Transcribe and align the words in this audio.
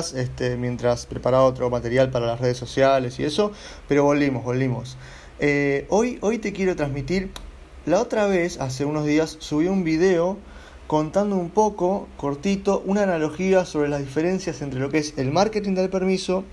este, 0.00 0.56
mientras 0.56 1.06
preparaba 1.06 1.44
otro 1.44 1.70
material 1.70 2.10
para 2.10 2.26
las 2.26 2.40
redes 2.40 2.56
sociales 2.56 3.18
y 3.20 3.24
eso, 3.24 3.52
pero 3.88 4.04
volvimos, 4.04 4.44
volvimos. 4.44 4.96
Eh, 5.38 5.86
hoy, 5.88 6.18
hoy 6.20 6.38
te 6.38 6.52
quiero 6.52 6.74
transmitir, 6.76 7.30
la 7.86 8.00
otra 8.00 8.26
vez, 8.26 8.60
hace 8.60 8.84
unos 8.84 9.06
días, 9.06 9.36
subí 9.40 9.66
un 9.66 9.84
video 9.84 10.36
contando 10.86 11.36
un 11.36 11.50
poco, 11.50 12.08
cortito, 12.16 12.82
una 12.84 13.04
analogía 13.04 13.64
sobre 13.64 13.88
las 13.88 14.00
diferencias 14.00 14.60
entre 14.60 14.80
lo 14.80 14.90
que 14.90 14.98
es 14.98 15.14
el 15.16 15.30
marketing 15.30 15.74
del 15.74 15.88
permiso 15.88 16.44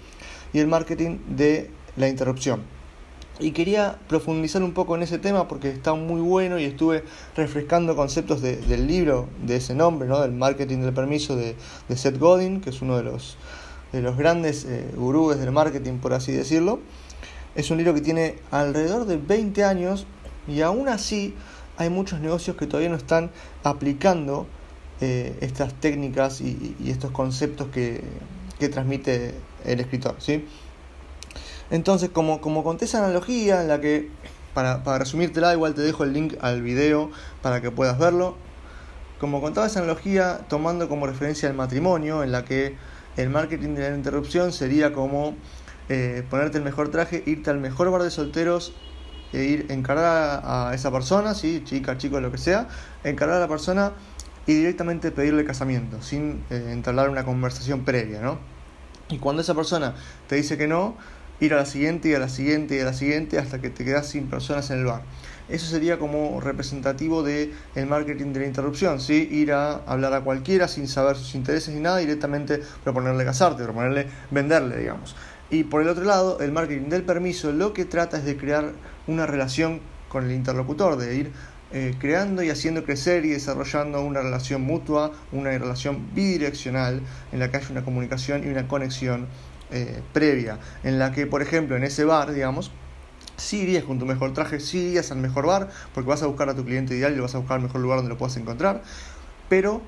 y 0.54 0.60
el 0.60 0.68
marketing 0.68 1.18
de 1.28 1.72
la 1.96 2.08
interrupción. 2.08 2.77
Y 3.40 3.52
quería 3.52 4.00
profundizar 4.08 4.64
un 4.64 4.74
poco 4.74 4.96
en 4.96 5.04
ese 5.04 5.20
tema 5.20 5.48
porque 5.48 5.70
está 5.70 5.94
muy 5.94 6.22
bueno 6.22 6.58
y 6.58 6.64
estuve 6.64 7.04
refrescando 7.36 7.96
conceptos 7.96 8.42
del 8.42 8.88
libro 8.88 9.30
de 9.46 9.58
ese 9.58 9.76
nombre, 9.76 10.08
¿no? 10.08 10.22
del 10.22 10.32
marketing 10.32 10.80
del 10.80 10.94
permiso 10.94 11.36
de, 11.36 11.56
Seth 11.96 12.18
Godin, 12.18 12.62
que 12.62 12.72
es 12.72 12.82
uno 12.82 12.98
de 12.98 13.04
los, 13.04 13.38
de 13.92 14.02
los 14.02 14.18
grandes 14.18 14.66
eh, 14.66 14.90
gurúes 14.96 15.40
del 15.40 15.52
marketing, 15.52 16.00
por 16.00 16.14
así 16.14 16.32
decirlo. 16.32 16.80
Es 17.54 17.70
un 17.70 17.78
libro 17.78 17.94
que 17.94 18.02
tiene 18.02 18.38
alrededor 18.50 19.06
de 19.06 19.18
20 19.18 19.64
años 19.64 20.08
y 20.48 20.62
aún 20.62 20.88
así 20.88 21.36
hay 21.78 21.90
muchos 21.90 22.20
negocios 22.20 22.58
que 22.58 22.66
todavía 22.66 22.90
no 22.90 22.96
están 22.96 23.30
aplicando 23.64 24.48
eh, 25.00 25.38
estas 25.42 25.76
técnicas 25.76 26.42
y, 26.42 26.76
estos 26.88 27.12
conceptos 27.12 27.68
que, 27.68 28.02
que 28.58 28.68
transmite 28.70 29.36
el 29.64 29.80
escritor. 29.80 30.16
¿sí? 30.18 30.44
Entonces, 31.70 32.10
como, 32.10 32.42
como 32.42 32.64
conté 32.64 32.86
esa 32.86 33.00
analogía 33.00 33.62
en 33.62 33.68
la 33.68 33.82
que, 33.82 34.10
para, 34.54 34.84
para 34.84 35.00
resumírtela, 35.00 35.54
igual 35.54 35.74
te 35.74 35.82
dejo 35.82 36.04
el 36.04 36.14
link 36.14 36.36
al 36.42 36.62
video 36.62 37.12
para 37.42 37.62
que 37.62 37.72
puedas 37.72 38.00
verlo. 38.00 38.36
Como 39.20 39.42
contaba 39.42 39.68
esa 39.68 39.80
analogía, 39.80 40.42
tomando 40.48 40.88
como 40.88 41.08
referencia 41.08 41.50
el 41.50 41.56
matrimonio, 41.56 42.24
en 42.24 42.32
la 42.32 42.46
que 42.46 42.76
el 43.18 43.30
marketing 43.30 43.74
de 43.74 43.90
la 43.90 43.96
interrupción 43.96 44.54
sería 44.54 44.94
como 44.94 45.36
eh, 45.90 46.24
ponerte 46.30 46.58
el 46.58 46.64
mejor 46.64 46.90
traje, 46.90 47.24
irte 47.26 47.50
al 47.50 47.60
mejor 47.60 47.90
bar 47.90 48.04
de 48.04 48.12
solteros 48.12 48.74
e 49.34 49.44
ir, 49.44 49.66
encargar 49.70 50.42
a, 50.44 50.72
esa 50.74 50.92
persona, 50.92 51.34
¿sí? 51.34 51.64
chica, 51.66 51.98
chico, 51.98 52.20
lo 52.20 52.32
que 52.32 52.38
sea, 52.38 52.68
encargar 53.04 53.38
a 53.38 53.40
la 53.40 53.48
persona 53.48 53.94
y 54.46 54.54
directamente 54.54 55.12
pedirle 55.12 55.44
casamiento, 55.44 56.02
sin 56.02 56.44
eh, 56.50 56.70
entablar 56.72 57.10
una 57.10 57.26
conversación 57.26 57.84
previa, 57.84 58.22
¿no? 58.22 58.40
Y 59.10 59.20
cuando 59.20 59.42
esa 59.42 59.54
persona 59.56 59.96
te 60.28 60.36
dice 60.36 60.58
que 60.58 60.68
no, 60.68 60.96
ir 61.40 61.54
a 61.54 61.58
la 61.58 61.66
siguiente 61.66 62.10
y 62.10 62.14
a 62.14 62.20
la 62.20 62.30
siguiente 62.30 62.76
y 62.76 62.80
a 62.80 62.86
la 62.86 62.94
siguiente 62.94 63.38
hasta 63.38 63.60
que 63.62 63.70
te 63.70 63.86
quedas 63.86 64.08
sin 64.08 64.28
personas 64.28 64.70
en 64.72 64.80
el 64.80 64.86
bar. 64.86 65.02
Eso 65.50 65.66
sería 65.66 65.98
como 65.98 66.42
representativo 66.42 67.24
del 67.24 67.54
el 67.76 67.86
marketing 67.86 68.34
de 68.34 68.42
la 68.42 68.46
interrupción, 68.48 69.00
¿sí? 69.00 69.30
ir 69.32 69.54
a 69.54 69.76
hablar 69.86 70.14
a 70.14 70.22
cualquiera 70.22 70.68
sin 70.68 70.88
saber 70.88 71.16
sus 71.16 71.36
intereses 71.36 71.74
ni 71.74 71.80
nada, 71.80 71.98
directamente 71.98 72.62
proponerle 72.84 73.24
casarte, 73.24 73.64
proponerle 73.64 74.08
venderle, 74.30 74.78
digamos. 74.78 75.16
Y 75.50 75.64
por 75.64 75.82
el 75.82 75.88
otro 75.88 76.04
lado, 76.04 76.40
el 76.42 76.52
marketing 76.52 76.90
del 76.90 77.04
permiso 77.04 77.54
lo 77.54 77.72
que 77.72 77.86
trata 77.86 78.18
es 78.18 78.26
de 78.26 78.36
crear 78.36 78.74
una 79.08 79.26
relación 79.26 79.80
con 80.10 80.26
el 80.26 80.32
interlocutor, 80.34 80.98
de 80.98 81.16
ir 81.16 81.32
eh, 81.72 81.96
creando 82.00 82.44
y 82.44 82.50
haciendo 82.50 82.86
crecer 82.86 83.26
y 83.26 83.30
desarrollando 83.30 84.02
una 84.02 84.22
relación 84.22 84.62
mutua, 84.62 85.12
una 85.34 85.50
relación 85.50 86.14
bidireccional 86.14 87.02
en 87.34 87.40
la 87.40 87.52
que 87.52 87.58
haya 87.58 87.68
una 87.72 87.84
comunicación 87.84 88.46
y 88.46 88.48
una 88.48 88.68
conexión 88.68 89.28
eh, 89.72 90.02
previa, 90.14 90.60
en 90.84 91.00
la 91.00 91.12
que, 91.12 91.28
por 91.28 91.42
ejemplo, 91.42 91.76
en 91.76 91.84
ese 91.84 92.06
bar, 92.06 92.34
digamos, 92.34 92.72
si 93.36 93.60
irías 93.60 93.84
con 93.84 94.00
tu 94.00 94.06
mejor 94.06 94.34
traje, 94.34 94.60
si 94.60 94.80
irías 94.80 95.12
al 95.12 95.20
mejor 95.20 95.46
bar, 95.46 95.70
porque 95.94 96.10
vas 96.10 96.24
a 96.24 96.28
buscar 96.28 96.50
a 96.50 96.56
tu 96.56 96.66
cliente 96.66 96.96
ideal 96.96 97.14
y 97.14 97.16
lo 97.18 97.24
vas 97.24 97.36
a 97.36 97.40
buscar 97.40 97.58
al 97.58 97.64
mejor 97.64 97.82
lugar 97.82 97.98
donde 98.00 98.10
lo 98.10 98.18
puedas 98.18 98.38
encontrar, 98.38 98.82
pero 99.50 99.82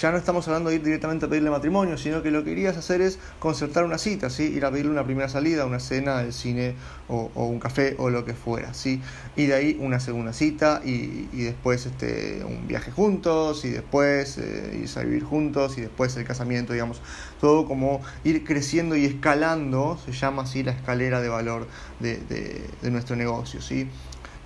ya 0.00 0.10
no 0.10 0.16
estamos 0.16 0.46
hablando 0.48 0.70
de 0.70 0.76
ir 0.76 0.82
directamente 0.82 1.26
a 1.26 1.28
pedirle 1.28 1.50
matrimonio, 1.50 1.96
sino 1.96 2.22
que 2.22 2.30
lo 2.30 2.42
que 2.42 2.50
querías 2.50 2.76
hacer 2.76 3.00
es 3.00 3.18
concertar 3.38 3.84
una 3.84 3.98
cita, 3.98 4.28
¿sí? 4.30 4.44
ir 4.44 4.64
a 4.64 4.70
pedirle 4.70 4.90
una 4.90 5.04
primera 5.04 5.28
salida, 5.28 5.66
una 5.66 5.78
cena, 5.78 6.22
el 6.22 6.32
cine 6.32 6.74
o, 7.08 7.30
un 7.34 7.60
café 7.60 7.94
o 7.98 8.10
lo 8.10 8.24
que 8.24 8.34
fuera. 8.34 8.74
¿sí? 8.74 9.00
Y 9.36 9.46
de 9.46 9.54
ahí 9.54 9.78
una 9.80 10.00
segunda 10.00 10.32
cita 10.32 10.80
y, 10.84 11.26
después 11.44 11.86
este, 11.86 12.44
un 12.44 12.66
viaje 12.66 12.90
juntos 12.90 13.64
y 13.64 13.70
después 13.70 14.38
eh, 14.38 14.78
irse 14.82 15.00
a 15.00 15.04
vivir 15.04 15.24
juntos 15.24 15.78
y 15.78 15.82
después 15.82 16.16
el 16.16 16.24
casamiento, 16.24 16.72
digamos. 16.72 17.00
Todo 17.40 17.66
como 17.66 18.00
ir 18.24 18.44
creciendo 18.44 18.96
y 18.96 19.04
escalando, 19.04 19.98
se 20.04 20.12
llama 20.12 20.42
así 20.42 20.62
la 20.62 20.72
escalera 20.72 21.20
de 21.20 21.28
valor 21.28 21.68
de, 22.00 22.16
de, 22.16 22.62
de 22.82 22.90
nuestro 22.90 23.16
negocio. 23.16 23.60
¿sí? 23.60 23.88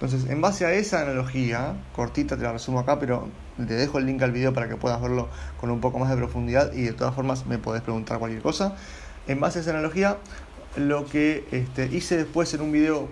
Entonces, 0.00 0.31
en 0.31 0.41
base 0.41 0.64
a 0.64 0.72
esa 0.75 1.03
analogía, 1.03 1.75
cortita 1.97 2.36
te 2.36 2.44
la 2.44 2.53
resumo 2.53 2.78
acá, 2.78 3.00
pero 3.00 3.28
te 3.56 3.75
dejo 3.75 3.98
el 3.98 4.06
link 4.06 4.22
al 4.22 4.31
video 4.31 4.53
para 4.53 4.69
que 4.69 4.76
puedas 4.76 5.03
verlo 5.03 5.28
con 5.60 5.72
un 5.72 5.81
poco 5.81 5.98
más 5.98 6.09
de 6.09 6.16
profundidad 6.16 6.72
y 6.72 6.82
de 6.82 6.92
todas 6.92 7.16
formas 7.16 7.47
me 7.47 7.59
podés 7.59 7.82
preguntar 7.82 8.20
cualquier 8.20 8.41
cosa. 8.41 8.76
En 9.26 9.41
base 9.41 9.59
a 9.59 9.62
esa 9.62 9.70
analogía, 9.72 10.19
lo 10.76 11.04
que 11.04 11.48
este, 11.50 11.86
hice 11.86 12.16
después 12.16 12.54
en 12.54 12.60
un 12.60 12.70
video 12.70 13.09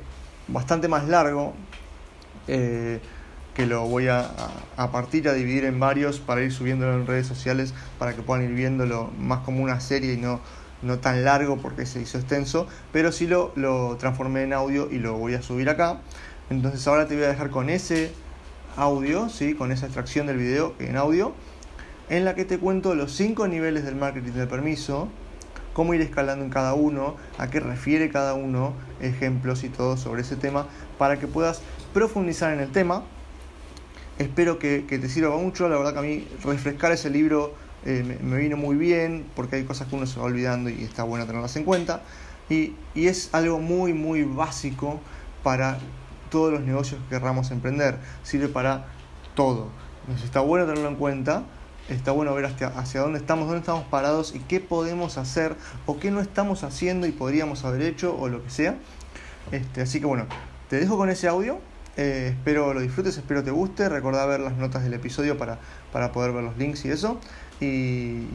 bastante 0.46 0.86
más 0.86 1.08
largo, 1.08 1.54
eh, 2.46 3.00
que 3.54 3.66
lo 3.66 3.88
voy 3.88 4.06
a, 4.06 4.30
a, 4.76 4.92
partir, 4.92 5.28
a 5.28 5.32
dividir 5.32 5.64
en 5.64 5.80
varios 5.80 6.20
para 6.20 6.42
ir 6.42 6.52
subiéndolo 6.52 6.94
en 6.94 7.06
redes 7.08 7.26
sociales 7.26 7.74
para 7.98 8.14
que 8.14 8.22
puedan 8.22 8.44
ir 8.44 8.52
viéndolo 8.52 9.10
más 9.18 9.40
como 9.40 9.60
una 9.60 9.80
serie 9.80 10.12
y 10.12 10.18
no, 10.18 10.40
no 10.82 10.98
tan 10.98 11.24
largo 11.24 11.56
porque 11.56 11.84
se 11.84 12.00
hizo 12.00 12.18
extenso, 12.18 12.68
pero 12.92 13.10
sí 13.10 13.26
lo, 13.26 13.52
lo 13.56 13.96
transformé 13.96 14.44
en 14.44 14.52
audio 14.52 14.88
y 14.90 14.98
lo 14.98 15.14
voy 15.14 15.34
a 15.34 15.42
subir 15.42 15.68
acá. 15.68 15.98
Entonces 16.48 16.86
ahora 16.86 17.08
te 17.08 17.16
voy 17.16 17.24
a 17.24 17.28
dejar 17.28 17.50
con 17.50 17.68
ese 17.68 18.12
audio, 18.76 19.28
¿sí? 19.28 19.54
con 19.54 19.72
esa 19.72 19.86
extracción 19.86 20.26
del 20.26 20.36
video 20.36 20.74
en 20.78 20.96
audio, 20.96 21.34
en 22.08 22.24
la 22.24 22.36
que 22.36 22.44
te 22.44 22.58
cuento 22.58 22.94
los 22.94 23.12
cinco 23.12 23.48
niveles 23.48 23.84
del 23.84 23.96
marketing 23.96 24.32
de 24.32 24.46
permiso, 24.46 25.08
cómo 25.72 25.92
ir 25.92 26.00
escalando 26.02 26.44
en 26.44 26.50
cada 26.50 26.74
uno, 26.74 27.16
a 27.38 27.50
qué 27.50 27.58
refiere 27.58 28.10
cada 28.10 28.34
uno, 28.34 28.74
ejemplos 29.00 29.64
y 29.64 29.70
todo 29.70 29.96
sobre 29.96 30.22
ese 30.22 30.36
tema, 30.36 30.68
para 30.98 31.18
que 31.18 31.26
puedas 31.26 31.62
profundizar 31.92 32.52
en 32.52 32.60
el 32.60 32.70
tema. 32.70 33.02
Espero 34.18 34.58
que, 34.60 34.82
te 34.82 35.08
sirva 35.08 35.36
mucho, 35.36 35.68
la 35.68 35.76
verdad 35.76 35.94
que 35.94 35.98
a 35.98 36.02
mí 36.02 36.28
refrescar 36.44 36.92
ese 36.92 37.10
libro 37.10 37.54
eh, 37.84 38.18
me, 38.22 38.38
vino 38.38 38.56
muy 38.56 38.76
bien, 38.76 39.26
porque 39.34 39.56
hay 39.56 39.64
cosas 39.64 39.88
que 39.88 39.96
uno 39.96 40.06
se 40.06 40.18
va 40.20 40.26
olvidando 40.26 40.70
y 40.70 40.84
está 40.84 41.02
bueno 41.02 41.26
tenerlas 41.26 41.56
en 41.56 41.64
cuenta. 41.64 42.02
Y 42.48 42.74
es 42.94 43.30
algo 43.32 43.58
muy, 43.58 43.92
muy 43.92 44.22
básico 44.22 45.00
para 45.42 45.78
todos 46.30 46.52
los 46.52 46.60
negocios 46.62 47.00
que 47.02 47.16
querramos 47.16 47.50
emprender, 47.50 47.98
sirve 48.22 48.48
para 48.48 48.86
todo. 49.34 49.68
Entonces 50.02 50.24
está 50.24 50.40
bueno 50.40 50.66
tenerlo 50.66 50.88
en 50.88 50.96
cuenta, 50.96 51.44
está 51.88 52.12
bueno 52.12 52.34
ver 52.34 52.46
hacia, 52.46 52.68
hacia 52.68 53.00
dónde 53.00 53.18
estamos, 53.18 53.46
dónde 53.46 53.60
estamos 53.60 53.84
parados 53.84 54.34
y 54.34 54.40
qué 54.40 54.60
podemos 54.60 55.18
hacer 55.18 55.56
o 55.86 55.98
qué 55.98 56.10
no 56.10 56.20
estamos 56.20 56.64
haciendo 56.64 57.06
y 57.06 57.12
podríamos 57.12 57.64
haber 57.64 57.82
hecho 57.82 58.16
o 58.16 58.28
lo 58.28 58.42
que 58.42 58.50
sea. 58.50 58.76
Este, 59.52 59.82
así 59.82 60.00
que 60.00 60.06
bueno, 60.06 60.26
te 60.68 60.76
dejo 60.76 60.96
con 60.96 61.08
ese 61.10 61.28
audio. 61.28 61.58
Eh, 61.96 62.34
espero 62.36 62.74
lo 62.74 62.80
disfrutes, 62.80 63.16
espero 63.16 63.42
te 63.42 63.50
guste. 63.50 63.88
Recordá 63.88 64.26
ver 64.26 64.40
las 64.40 64.56
notas 64.56 64.82
del 64.84 64.94
episodio 64.94 65.38
para, 65.38 65.58
para 65.92 66.12
poder 66.12 66.32
ver 66.32 66.44
los 66.44 66.56
links 66.56 66.84
y 66.84 66.90
eso. 66.90 67.18
Y, 67.60 68.26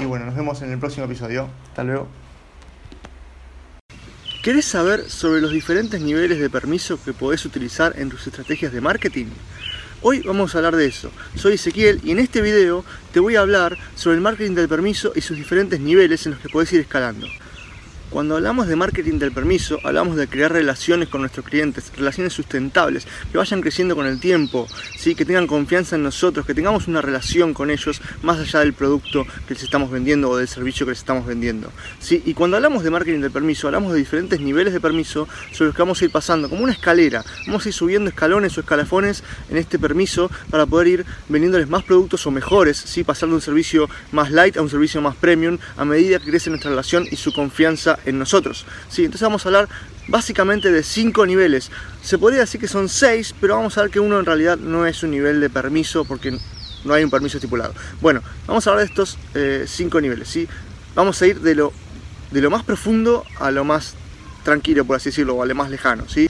y 0.00 0.04
bueno, 0.06 0.26
nos 0.26 0.34
vemos 0.34 0.62
en 0.62 0.72
el 0.72 0.78
próximo 0.78 1.06
episodio. 1.06 1.48
Hasta 1.68 1.84
luego. 1.84 2.23
¿Querés 4.44 4.66
saber 4.66 5.08
sobre 5.08 5.40
los 5.40 5.52
diferentes 5.52 6.02
niveles 6.02 6.38
de 6.38 6.50
permiso 6.50 7.02
que 7.02 7.14
podés 7.14 7.46
utilizar 7.46 7.94
en 7.98 8.10
tus 8.10 8.26
estrategias 8.26 8.74
de 8.74 8.82
marketing? 8.82 9.28
Hoy 10.02 10.20
vamos 10.20 10.54
a 10.54 10.58
hablar 10.58 10.76
de 10.76 10.84
eso. 10.84 11.10
Soy 11.34 11.54
Ezequiel 11.54 12.02
y 12.04 12.10
en 12.10 12.18
este 12.18 12.42
video 12.42 12.84
te 13.14 13.20
voy 13.20 13.36
a 13.36 13.40
hablar 13.40 13.78
sobre 13.94 14.16
el 14.16 14.20
marketing 14.20 14.54
del 14.54 14.68
permiso 14.68 15.12
y 15.16 15.22
sus 15.22 15.38
diferentes 15.38 15.80
niveles 15.80 16.26
en 16.26 16.32
los 16.32 16.42
que 16.42 16.50
podés 16.50 16.70
ir 16.74 16.80
escalando. 16.82 17.26
Cuando 18.14 18.36
hablamos 18.36 18.68
de 18.68 18.76
marketing 18.76 19.18
del 19.18 19.32
permiso, 19.32 19.80
hablamos 19.82 20.14
de 20.14 20.28
crear 20.28 20.52
relaciones 20.52 21.08
con 21.08 21.22
nuestros 21.22 21.44
clientes, 21.44 21.90
relaciones 21.96 22.32
sustentables, 22.32 23.08
que 23.32 23.36
vayan 23.36 23.60
creciendo 23.60 23.96
con 23.96 24.06
el 24.06 24.20
tiempo, 24.20 24.68
¿sí? 24.96 25.16
que 25.16 25.24
tengan 25.24 25.48
confianza 25.48 25.96
en 25.96 26.04
nosotros, 26.04 26.46
que 26.46 26.54
tengamos 26.54 26.86
una 26.86 27.02
relación 27.02 27.52
con 27.52 27.72
ellos 27.72 28.00
más 28.22 28.38
allá 28.38 28.60
del 28.60 28.72
producto 28.72 29.26
que 29.48 29.54
les 29.54 29.64
estamos 29.64 29.90
vendiendo 29.90 30.30
o 30.30 30.36
del 30.36 30.46
servicio 30.46 30.86
que 30.86 30.90
les 30.90 31.00
estamos 31.00 31.26
vendiendo. 31.26 31.72
¿sí? 31.98 32.22
Y 32.24 32.34
cuando 32.34 32.56
hablamos 32.56 32.84
de 32.84 32.90
marketing 32.90 33.18
del 33.18 33.32
permiso, 33.32 33.66
hablamos 33.66 33.92
de 33.92 33.98
diferentes 33.98 34.38
niveles 34.38 34.72
de 34.72 34.80
permiso 34.80 35.26
sobre 35.50 35.70
los 35.70 35.74
que 35.74 35.82
vamos 35.82 36.00
a 36.00 36.04
ir 36.04 36.12
pasando, 36.12 36.48
como 36.48 36.62
una 36.62 36.72
escalera. 36.72 37.24
Vamos 37.48 37.66
a 37.66 37.68
ir 37.70 37.74
subiendo 37.74 38.10
escalones 38.10 38.56
o 38.56 38.60
escalafones 38.60 39.24
en 39.50 39.56
este 39.56 39.76
permiso 39.76 40.30
para 40.50 40.66
poder 40.66 40.86
ir 40.86 41.06
vendiéndoles 41.28 41.68
más 41.68 41.82
productos 41.82 42.24
o 42.28 42.30
mejores, 42.30 42.76
¿sí? 42.76 43.02
pasar 43.02 43.28
de 43.28 43.34
un 43.34 43.40
servicio 43.40 43.90
más 44.12 44.30
light 44.30 44.56
a 44.56 44.62
un 44.62 44.70
servicio 44.70 45.02
más 45.02 45.16
premium 45.16 45.58
a 45.76 45.84
medida 45.84 46.20
que 46.20 46.30
crece 46.30 46.48
nuestra 46.48 46.70
relación 46.70 47.08
y 47.10 47.16
su 47.16 47.32
confianza 47.32 47.98
en 48.04 48.18
nosotros. 48.18 48.66
¿sí? 48.88 49.04
Entonces 49.04 49.22
vamos 49.22 49.44
a 49.44 49.48
hablar 49.48 49.68
básicamente 50.08 50.70
de 50.70 50.82
cinco 50.82 51.26
niveles. 51.26 51.70
Se 52.02 52.18
podría 52.18 52.40
decir 52.40 52.60
que 52.60 52.68
son 52.68 52.88
seis, 52.88 53.34
pero 53.40 53.56
vamos 53.56 53.76
a 53.78 53.82
ver 53.82 53.90
que 53.90 54.00
uno 54.00 54.18
en 54.18 54.26
realidad 54.26 54.58
no 54.58 54.86
es 54.86 55.02
un 55.02 55.10
nivel 55.10 55.40
de 55.40 55.50
permiso 55.50 56.04
porque 56.04 56.38
no 56.84 56.94
hay 56.94 57.04
un 57.04 57.10
permiso 57.10 57.38
estipulado. 57.38 57.74
Bueno, 58.00 58.22
vamos 58.46 58.66
a 58.66 58.70
hablar 58.70 58.86
de 58.86 58.90
estos 58.90 59.18
eh, 59.34 59.64
cinco 59.66 60.00
niveles. 60.00 60.28
¿sí? 60.28 60.48
Vamos 60.94 61.20
a 61.22 61.26
ir 61.26 61.40
de 61.40 61.54
lo, 61.54 61.72
de 62.30 62.40
lo 62.40 62.50
más 62.50 62.62
profundo 62.62 63.24
a 63.40 63.50
lo 63.50 63.64
más 63.64 63.94
tranquilo, 64.44 64.84
por 64.84 64.96
así 64.96 65.08
decirlo, 65.08 65.34
o 65.34 65.42
a 65.42 65.54
más 65.54 65.70
lejano. 65.70 66.04
¿sí? 66.08 66.28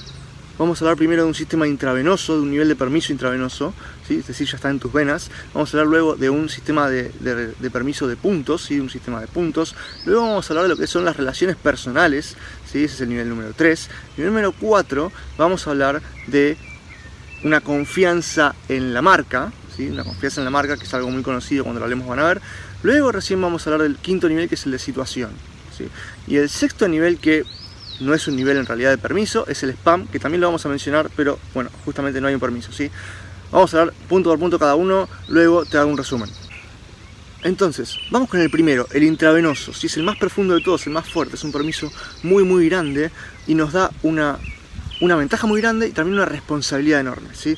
Vamos 0.59 0.81
a 0.81 0.85
hablar 0.85 0.97
primero 0.97 1.23
de 1.23 1.29
un 1.29 1.35
sistema 1.35 1.67
intravenoso, 1.67 2.37
de 2.37 2.43
un 2.43 2.51
nivel 2.51 2.69
de 2.69 2.77
permiso 2.77 3.13
intravenoso, 3.13 3.75
¿sí? 4.07 4.17
es 4.19 4.27
decir, 4.27 4.47
ya 4.47 4.57
está 4.57 4.71
en 4.71 4.79
tus 4.79 4.93
venas. 4.93 5.31
Vamos 5.53 5.73
a 5.73 5.79
hablar 5.79 5.91
luego 5.91 6.17
de 6.17 6.31
un 6.31 6.49
sistema 6.49 6.89
de, 6.89 7.11
permiso 7.73 8.07
de 8.07 8.17
puntos, 8.17 8.63
¿sí? 8.63 8.81
un 8.81 8.91
sistema 8.91 9.21
de 9.21 9.27
puntos. 9.27 9.75
Luego 10.05 10.23
vamos 10.23 10.49
a 10.49 10.53
hablar 10.53 10.65
de 10.65 10.69
lo 10.71 10.77
que 10.77 10.87
son 10.87 11.05
las 11.05 11.17
relaciones 11.17 11.57
personales, 11.57 12.37
¿sí? 12.71 12.85
ese 12.85 12.95
es 12.95 13.01
el 13.01 13.09
nivel 13.09 13.29
número 13.29 13.53
3. 13.55 13.91
Nivel 14.17 14.33
número 14.33 14.53
4 14.53 15.13
vamos 15.39 15.67
a 15.67 15.71
hablar 15.71 16.03
de 16.27 16.57
una 17.43 17.61
confianza 17.61 18.55
en 18.69 18.95
la 18.95 19.03
marca, 19.03 19.53
¿sí? 19.77 19.89
una 19.89 20.05
confianza 20.05 20.41
en 20.41 20.47
la 20.47 20.51
marca, 20.51 20.77
que 20.77 20.85
es 20.85 20.95
algo 20.95 21.11
muy 21.11 21.23
conocido, 21.23 21.65
cuando 21.65 21.81
lo 21.81 21.85
hablemos 21.85 22.07
van 22.07 22.19
a 22.21 22.25
ver. 22.25 22.41
Luego 22.83 23.13
recién 23.13 23.41
vamos 23.41 23.67
a 23.67 23.71
hablar 23.71 23.89
del 23.89 23.97
quinto 23.97 24.29
nivel, 24.29 24.49
que 24.49 24.55
es 24.55 24.67
el 24.67 24.73
de 24.73 24.79
situación. 24.79 25.31
¿sí? 25.77 25.89
Y 26.27 26.37
el 26.37 26.49
sexto 26.49 26.89
nivel 26.89 27.19
que 27.19 27.45
no 28.01 28.15
es 28.15 28.27
un 28.29 28.37
nivel 28.37 28.57
en 28.57 28.67
realidad 28.67 28.91
de 28.91 28.99
permiso, 28.99 29.47
es 29.47 29.63
el 29.63 29.71
spam, 29.71 30.07
que 30.09 30.19
también 30.19 30.41
lo 30.41 30.49
vamos 30.49 30.65
a 30.67 30.69
mencionar, 30.69 31.11
pero 31.17 31.39
bueno, 31.53 31.71
justamente 31.85 32.21
no 32.21 32.29
hay 32.29 32.35
un 32.35 32.41
permiso, 32.41 32.73
¿sí? 32.73 32.91
Vamos 33.51 33.73
a 33.75 33.81
hablar 33.81 33.95
punto 34.09 34.31
por 34.31 34.39
punto 34.39 34.59
cada 34.59 34.75
uno, 34.75 35.09
luego 35.29 35.65
te 35.65 35.79
hago 35.79 35.91
un 35.91 35.97
resumen. 35.97 36.29
Entonces, 37.43 37.99
vamos 38.11 38.29
con 38.31 38.41
el 38.41 38.51
primero, 38.51 38.89
el 38.93 39.03
intravenoso, 39.03 39.73
si 39.73 39.87
es 39.87 39.97
el 39.97 40.03
más 40.03 40.17
profundo 40.17 40.55
de 40.55 40.63
todos, 40.63 40.87
el 40.87 40.93
más 40.93 41.09
fuerte, 41.09 41.37
es 41.37 41.45
un 41.45 41.53
permiso 41.53 41.93
muy 42.23 42.43
muy 42.43 42.69
grande 42.69 43.11
y 43.47 43.55
nos 43.55 43.73
da 43.73 43.91
una, 44.03 44.39
una 45.01 45.17
ventaja 45.17 45.47
muy 45.47 45.61
grande 45.61 45.89
y 45.89 45.93
también 45.93 46.15
una 46.15 46.25
responsabilidad 46.25 47.01
enorme, 47.01 47.29
¿sí? 47.35 47.57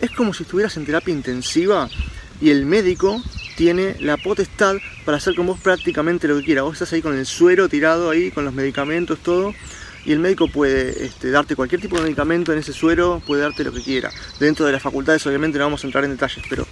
Es 0.00 0.10
como 0.10 0.34
si 0.34 0.42
estuvieras 0.42 0.76
en 0.76 0.86
terapia 0.86 1.14
intensiva 1.14 1.88
y 2.40 2.50
el 2.50 2.66
médico 2.66 3.22
tiene 3.56 3.96
la 4.00 4.16
potestad 4.16 4.76
para 5.04 5.16
hacer 5.16 5.34
con 5.34 5.46
vos 5.46 5.58
prácticamente 5.58 6.28
lo 6.28 6.38
que 6.38 6.44
quiera. 6.44 6.62
Vos 6.62 6.74
estás 6.74 6.92
ahí 6.92 7.02
con 7.02 7.16
el 7.16 7.26
suero 7.26 7.68
tirado 7.68 8.10
ahí, 8.10 8.30
con 8.30 8.44
los 8.44 8.54
medicamentos, 8.54 9.18
todo, 9.18 9.52
y 10.04 10.12
el 10.12 10.18
médico 10.18 10.48
puede 10.48 11.06
este, 11.06 11.30
darte 11.30 11.56
cualquier 11.56 11.80
tipo 11.80 11.96
de 11.96 12.02
medicamento 12.02 12.52
en 12.52 12.58
ese 12.58 12.72
suero, 12.72 13.22
puede 13.26 13.42
darte 13.42 13.64
lo 13.64 13.72
que 13.72 13.82
quiera. 13.82 14.10
Dentro 14.38 14.66
de 14.66 14.72
las 14.72 14.82
facultades, 14.82 15.26
obviamente, 15.26 15.58
no 15.58 15.64
vamos 15.64 15.84
a 15.84 15.86
entrar 15.86 16.04
en 16.04 16.10
detalles, 16.12 16.44
pero 16.48 16.66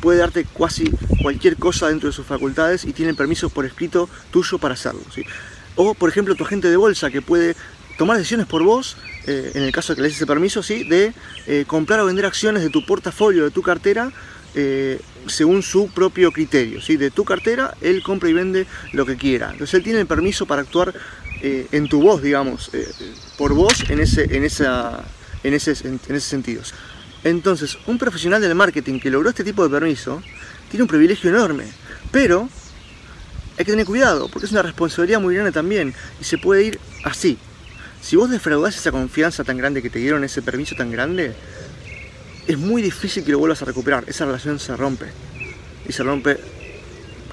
puede 0.00 0.18
darte 0.18 0.46
casi 0.56 0.90
cualquier 1.22 1.56
cosa 1.56 1.88
dentro 1.88 2.08
de 2.08 2.12
sus 2.12 2.26
facultades 2.26 2.84
y 2.84 2.92
tiene 2.92 3.14
permiso 3.14 3.50
por 3.50 3.64
escrito 3.64 4.08
tuyo 4.30 4.58
para 4.58 4.74
hacerlo. 4.74 5.00
O, 5.74 5.94
por 5.94 6.08
ejemplo, 6.08 6.34
tu 6.34 6.44
agente 6.44 6.70
de 6.70 6.76
bolsa 6.76 7.10
que 7.10 7.22
puede 7.22 7.54
tomar 7.96 8.16
decisiones 8.16 8.46
por 8.46 8.62
vos, 8.62 8.96
eh, 9.26 9.52
en 9.54 9.62
el 9.62 9.72
caso 9.72 9.92
de 9.92 9.96
que 9.96 10.02
le 10.02 10.08
des 10.08 10.16
ese 10.16 10.26
permiso, 10.26 10.62
¿sí? 10.62 10.84
de 10.84 11.12
eh, 11.46 11.64
comprar 11.66 12.00
o 12.00 12.06
vender 12.06 12.26
acciones 12.26 12.62
de 12.62 12.70
tu 12.70 12.84
portafolio, 12.84 13.44
de 13.44 13.50
tu 13.50 13.62
cartera, 13.62 14.12
eh, 14.54 15.00
según 15.26 15.62
su 15.62 15.90
propio 15.90 16.32
criterio. 16.32 16.80
¿sí? 16.80 16.96
De 16.96 17.10
tu 17.10 17.24
cartera, 17.24 17.74
él 17.80 18.02
compra 18.02 18.28
y 18.28 18.32
vende 18.32 18.66
lo 18.92 19.04
que 19.06 19.16
quiera. 19.16 19.50
Entonces 19.52 19.74
él 19.74 19.82
tiene 19.82 20.00
el 20.00 20.06
permiso 20.06 20.46
para 20.46 20.62
actuar 20.62 20.94
eh, 21.42 21.66
en 21.72 21.88
tu 21.88 22.00
voz, 22.00 22.22
digamos, 22.22 22.70
eh, 22.72 22.88
por 23.36 23.54
vos 23.54 23.84
en 23.88 24.00
ese, 24.00 24.24
en, 24.36 24.44
esa, 24.44 25.04
en, 25.42 25.54
ese, 25.54 25.72
en, 25.86 26.00
ese 26.08 26.20
sentido. 26.20 26.62
Entonces, 27.24 27.78
un 27.86 27.98
profesional 27.98 28.40
del 28.40 28.54
marketing 28.54 29.00
que 29.00 29.10
logró 29.10 29.28
este 29.30 29.44
tipo 29.44 29.62
de 29.62 29.70
permiso 29.70 30.22
tiene 30.70 30.82
un 30.82 30.88
privilegio 30.88 31.30
enorme, 31.30 31.64
pero 32.10 32.48
hay 33.58 33.64
que 33.64 33.72
tener 33.72 33.86
cuidado, 33.86 34.28
porque 34.28 34.46
es 34.46 34.52
una 34.52 34.62
responsabilidad 34.62 35.20
muy 35.20 35.34
grande 35.34 35.52
también, 35.52 35.94
y 36.20 36.24
se 36.24 36.38
puede 36.38 36.64
ir 36.64 36.80
así. 37.04 37.38
Si 38.00 38.16
vos 38.16 38.30
defraudás 38.30 38.76
esa 38.76 38.92
confianza 38.92 39.42
tan 39.44 39.56
grande 39.56 39.82
que 39.82 39.90
te 39.90 39.98
dieron, 39.98 40.22
ese 40.24 40.42
permiso 40.42 40.76
tan 40.76 40.90
grande, 40.90 41.34
es 42.46 42.58
muy 42.58 42.82
difícil 42.82 43.24
que 43.24 43.32
lo 43.32 43.38
vuelvas 43.38 43.62
a 43.62 43.64
recuperar. 43.64 44.04
Esa 44.06 44.24
relación 44.24 44.58
se 44.60 44.76
rompe. 44.76 45.06
Y 45.88 45.92
se 45.92 46.02
rompe 46.02 46.38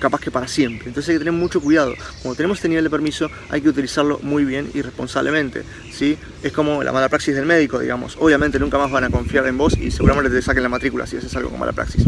capaz 0.04 0.20
que 0.20 0.32
para 0.32 0.50
siempre. 0.50 0.90
Entonces 0.90 1.10
hay 1.10 1.16
que 1.16 1.20
tener 1.20 1.34
mucho 1.34 1.62
cuidado. 1.62 1.94
Cuando 2.22 2.36
tenemos 2.36 2.58
este 2.58 2.68
nivel 2.68 2.84
de 2.84 2.90
permiso 2.90 3.30
hay 3.50 3.62
que 3.62 3.70
utilizarlo 3.70 4.20
muy 4.22 4.44
bien 4.44 4.70
y 4.74 4.82
responsablemente. 4.82 5.64
¿sí? 5.92 6.18
Es 6.44 6.52
como 6.52 6.84
la 6.84 6.92
mala 6.92 7.08
praxis 7.08 7.36
del 7.36 7.46
médico, 7.46 7.80
digamos. 7.80 8.18
Obviamente 8.20 8.60
nunca 8.60 8.78
más 8.78 8.92
van 8.92 9.06
a 9.06 9.10
confiar 9.10 9.48
en 9.48 9.58
vos 9.58 9.78
y 9.78 9.92
seguramente 9.92 10.30
te 10.30 10.42
saquen 10.42 10.62
la 10.62 10.68
matrícula 10.68 11.08
si 11.08 11.16
haces 11.16 11.34
algo 11.38 11.50
con 11.50 11.60
mala 11.60 11.72
praxis. 11.72 12.06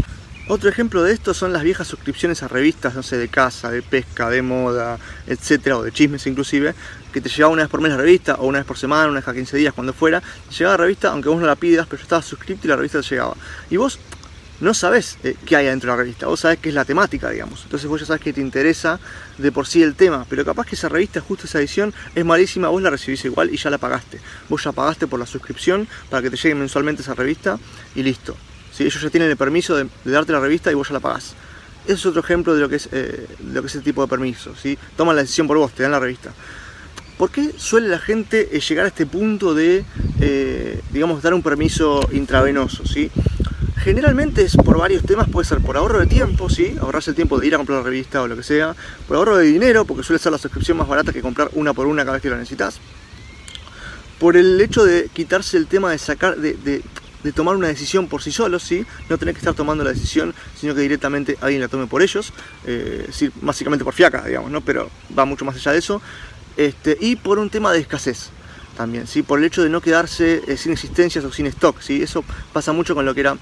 Otro 0.48 0.68
ejemplo 0.68 1.02
de 1.02 1.12
esto 1.12 1.34
son 1.34 1.52
las 1.52 1.64
viejas 1.64 1.88
suscripciones 1.88 2.42
a 2.42 2.48
revistas, 2.48 2.94
no 2.94 3.02
sé, 3.02 3.16
de 3.16 3.28
casa, 3.28 3.68
de 3.70 3.82
pesca, 3.82 4.30
de 4.30 4.42
moda, 4.42 4.96
etcétera, 5.26 5.78
o 5.78 5.82
de 5.82 5.90
chismes 5.90 6.24
inclusive, 6.28 6.72
que 7.12 7.20
te 7.20 7.28
llegaba 7.28 7.52
una 7.52 7.62
vez 7.62 7.70
por 7.70 7.80
mes 7.80 7.90
la 7.90 7.96
revista, 7.96 8.36
o 8.36 8.46
una 8.46 8.58
vez 8.58 8.66
por 8.66 8.78
semana, 8.78 9.06
una 9.06 9.16
vez 9.16 9.24
cada 9.24 9.34
15 9.34 9.56
días, 9.56 9.74
cuando 9.74 9.92
fuera, 9.92 10.22
llegaba 10.56 10.76
la 10.76 10.84
revista, 10.84 11.08
aunque 11.08 11.30
vos 11.30 11.40
no 11.40 11.46
la 11.48 11.56
pidas, 11.56 11.88
pero 11.88 11.98
yo 11.98 12.04
estaba 12.04 12.22
suscrito 12.22 12.60
y 12.64 12.68
la 12.68 12.76
revista 12.76 13.00
llegaba. 13.00 13.34
Y 13.70 13.76
vos 13.76 13.98
no 14.60 14.72
sabes 14.72 15.18
eh, 15.22 15.36
qué 15.44 15.56
hay 15.56 15.66
dentro 15.66 15.90
de 15.90 15.96
la 15.96 16.02
revista, 16.02 16.26
vos 16.26 16.40
sabés 16.40 16.58
qué 16.58 16.70
es 16.70 16.74
la 16.74 16.84
temática, 16.84 17.30
digamos. 17.30 17.62
Entonces 17.64 17.88
vos 17.88 18.00
ya 18.00 18.06
sabes 18.06 18.22
que 18.22 18.32
te 18.32 18.40
interesa 18.40 18.98
de 19.36 19.52
por 19.52 19.66
sí 19.66 19.82
el 19.82 19.94
tema, 19.94 20.26
pero 20.28 20.44
capaz 20.44 20.66
que 20.66 20.76
esa 20.76 20.88
revista, 20.88 21.20
justo 21.20 21.46
esa 21.46 21.58
edición, 21.58 21.92
es 22.14 22.24
malísima, 22.24 22.68
vos 22.68 22.82
la 22.82 22.90
recibís 22.90 23.24
igual 23.24 23.52
y 23.52 23.56
ya 23.56 23.70
la 23.70 23.78
pagaste. 23.78 24.20
Vos 24.48 24.64
ya 24.64 24.72
pagaste 24.72 25.06
por 25.06 25.20
la 25.20 25.26
suscripción 25.26 25.86
para 26.08 26.22
que 26.22 26.30
te 26.30 26.36
llegue 26.36 26.54
mensualmente 26.54 27.02
esa 27.02 27.14
revista 27.14 27.58
y 27.94 28.02
listo. 28.02 28.36
Ellos 28.78 29.00
ya 29.00 29.10
tienen 29.10 29.30
el 29.30 29.36
permiso 29.36 29.76
de, 29.76 29.88
darte 30.04 30.32
la 30.32 30.40
revista 30.40 30.70
y 30.70 30.74
vos 30.74 30.88
ya 30.88 30.94
la 30.94 31.00
pagás. 31.00 31.34
Ese 31.84 31.94
es 31.94 32.06
otro 32.06 32.20
ejemplo 32.20 32.54
de 32.54 32.60
lo 32.60 32.68
que 32.68 32.76
es, 32.76 32.88
eh, 32.92 33.26
lo 33.52 33.62
que 33.62 33.68
es 33.68 33.74
el 33.74 33.82
tipo 33.82 34.02
de 34.02 34.08
permiso. 34.08 34.54
¿sí? 34.54 34.76
Toman 34.96 35.16
la 35.16 35.22
decisión 35.22 35.46
por 35.46 35.56
vos, 35.56 35.72
te 35.72 35.82
dan 35.82 35.92
la 35.92 36.00
revista. 36.00 36.32
¿Por 37.16 37.30
qué 37.30 37.52
suele 37.56 37.88
la 37.88 37.98
gente 37.98 38.50
eh, 38.52 38.60
llegar 38.60 38.84
a 38.84 38.88
este 38.88 39.06
punto 39.06 39.54
de, 39.54 39.84
digamos, 40.90 41.22
dar 41.22 41.32
un 41.32 41.42
permiso 41.42 42.06
intravenoso? 42.12 42.84
¿sí? 42.84 43.10
Generalmente 43.76 44.42
es 44.42 44.56
por 44.56 44.78
varios 44.78 45.04
temas, 45.04 45.28
puede 45.28 45.46
ser 45.46 45.60
por 45.60 45.76
ahorro 45.76 46.00
de 46.00 46.06
tiempo, 46.06 46.48
¿sí? 46.48 46.76
ahorrarse 46.80 47.10
el 47.10 47.16
tiempo 47.16 47.38
de 47.38 47.46
ir 47.46 47.54
a 47.54 47.58
comprar 47.58 47.78
la 47.78 47.84
revista 47.84 48.22
o 48.22 48.28
lo 48.28 48.36
que 48.36 48.42
sea, 48.42 48.74
por 49.06 49.16
ahorro 49.16 49.36
de 49.36 49.44
dinero, 49.44 49.84
porque 49.84 50.02
suele 50.02 50.18
ser 50.18 50.32
la 50.32 50.38
suscripción 50.38 50.76
más 50.78 50.88
barata 50.88 51.12
que 51.12 51.22
comprar 51.22 51.50
una 51.52 51.72
por 51.72 51.86
una 51.86 52.02
cada 52.02 52.14
vez 52.14 52.22
que 52.22 52.30
la 52.30 52.36
necesitas, 52.36 52.80
por 54.18 54.36
el 54.36 54.60
hecho 54.60 54.84
de 54.84 55.08
quitarse 55.12 55.56
el 55.56 55.66
tema 55.66 55.90
de 55.90 55.98
sacar, 55.98 56.36
de, 56.36 56.82
de 57.26 57.32
tomar 57.32 57.56
una 57.56 57.66
decisión 57.66 58.06
por 58.06 58.22
sí 58.22 58.30
solos, 58.30 58.62
¿sí? 58.62 58.86
no 59.08 59.18
tener 59.18 59.34
que 59.34 59.40
estar 59.40 59.52
tomando 59.52 59.82
la 59.82 59.90
decisión, 59.90 60.32
sino 60.58 60.74
que 60.74 60.80
directamente 60.80 61.36
alguien 61.40 61.60
la 61.60 61.68
tome 61.68 61.86
por 61.86 62.00
ellos, 62.00 62.32
eh, 62.64 63.08
básicamente 63.42 63.84
por 63.84 63.94
fiaca, 63.94 64.24
digamos, 64.24 64.50
¿no? 64.50 64.60
pero 64.60 64.88
va 65.16 65.24
mucho 65.24 65.44
más 65.44 65.56
allá 65.56 65.72
de 65.72 65.78
eso, 65.78 66.00
este, 66.56 66.96
y 67.00 67.16
por 67.16 67.38
un 67.38 67.50
tema 67.50 67.72
de 67.72 67.80
escasez 67.80 68.30
también, 68.76 69.06
¿sí? 69.08 69.22
por 69.22 69.40
el 69.40 69.44
hecho 69.44 69.62
de 69.62 69.68
no 69.68 69.80
quedarse 69.80 70.42
eh, 70.46 70.56
sin 70.56 70.72
existencias 70.72 71.24
o 71.24 71.32
sin 71.32 71.46
stock, 71.46 71.80
¿sí? 71.80 72.00
eso 72.00 72.24
pasa 72.52 72.72
mucho 72.72 72.94
con 72.94 73.04
lo 73.04 73.12
que 73.12 73.20
era 73.20 73.36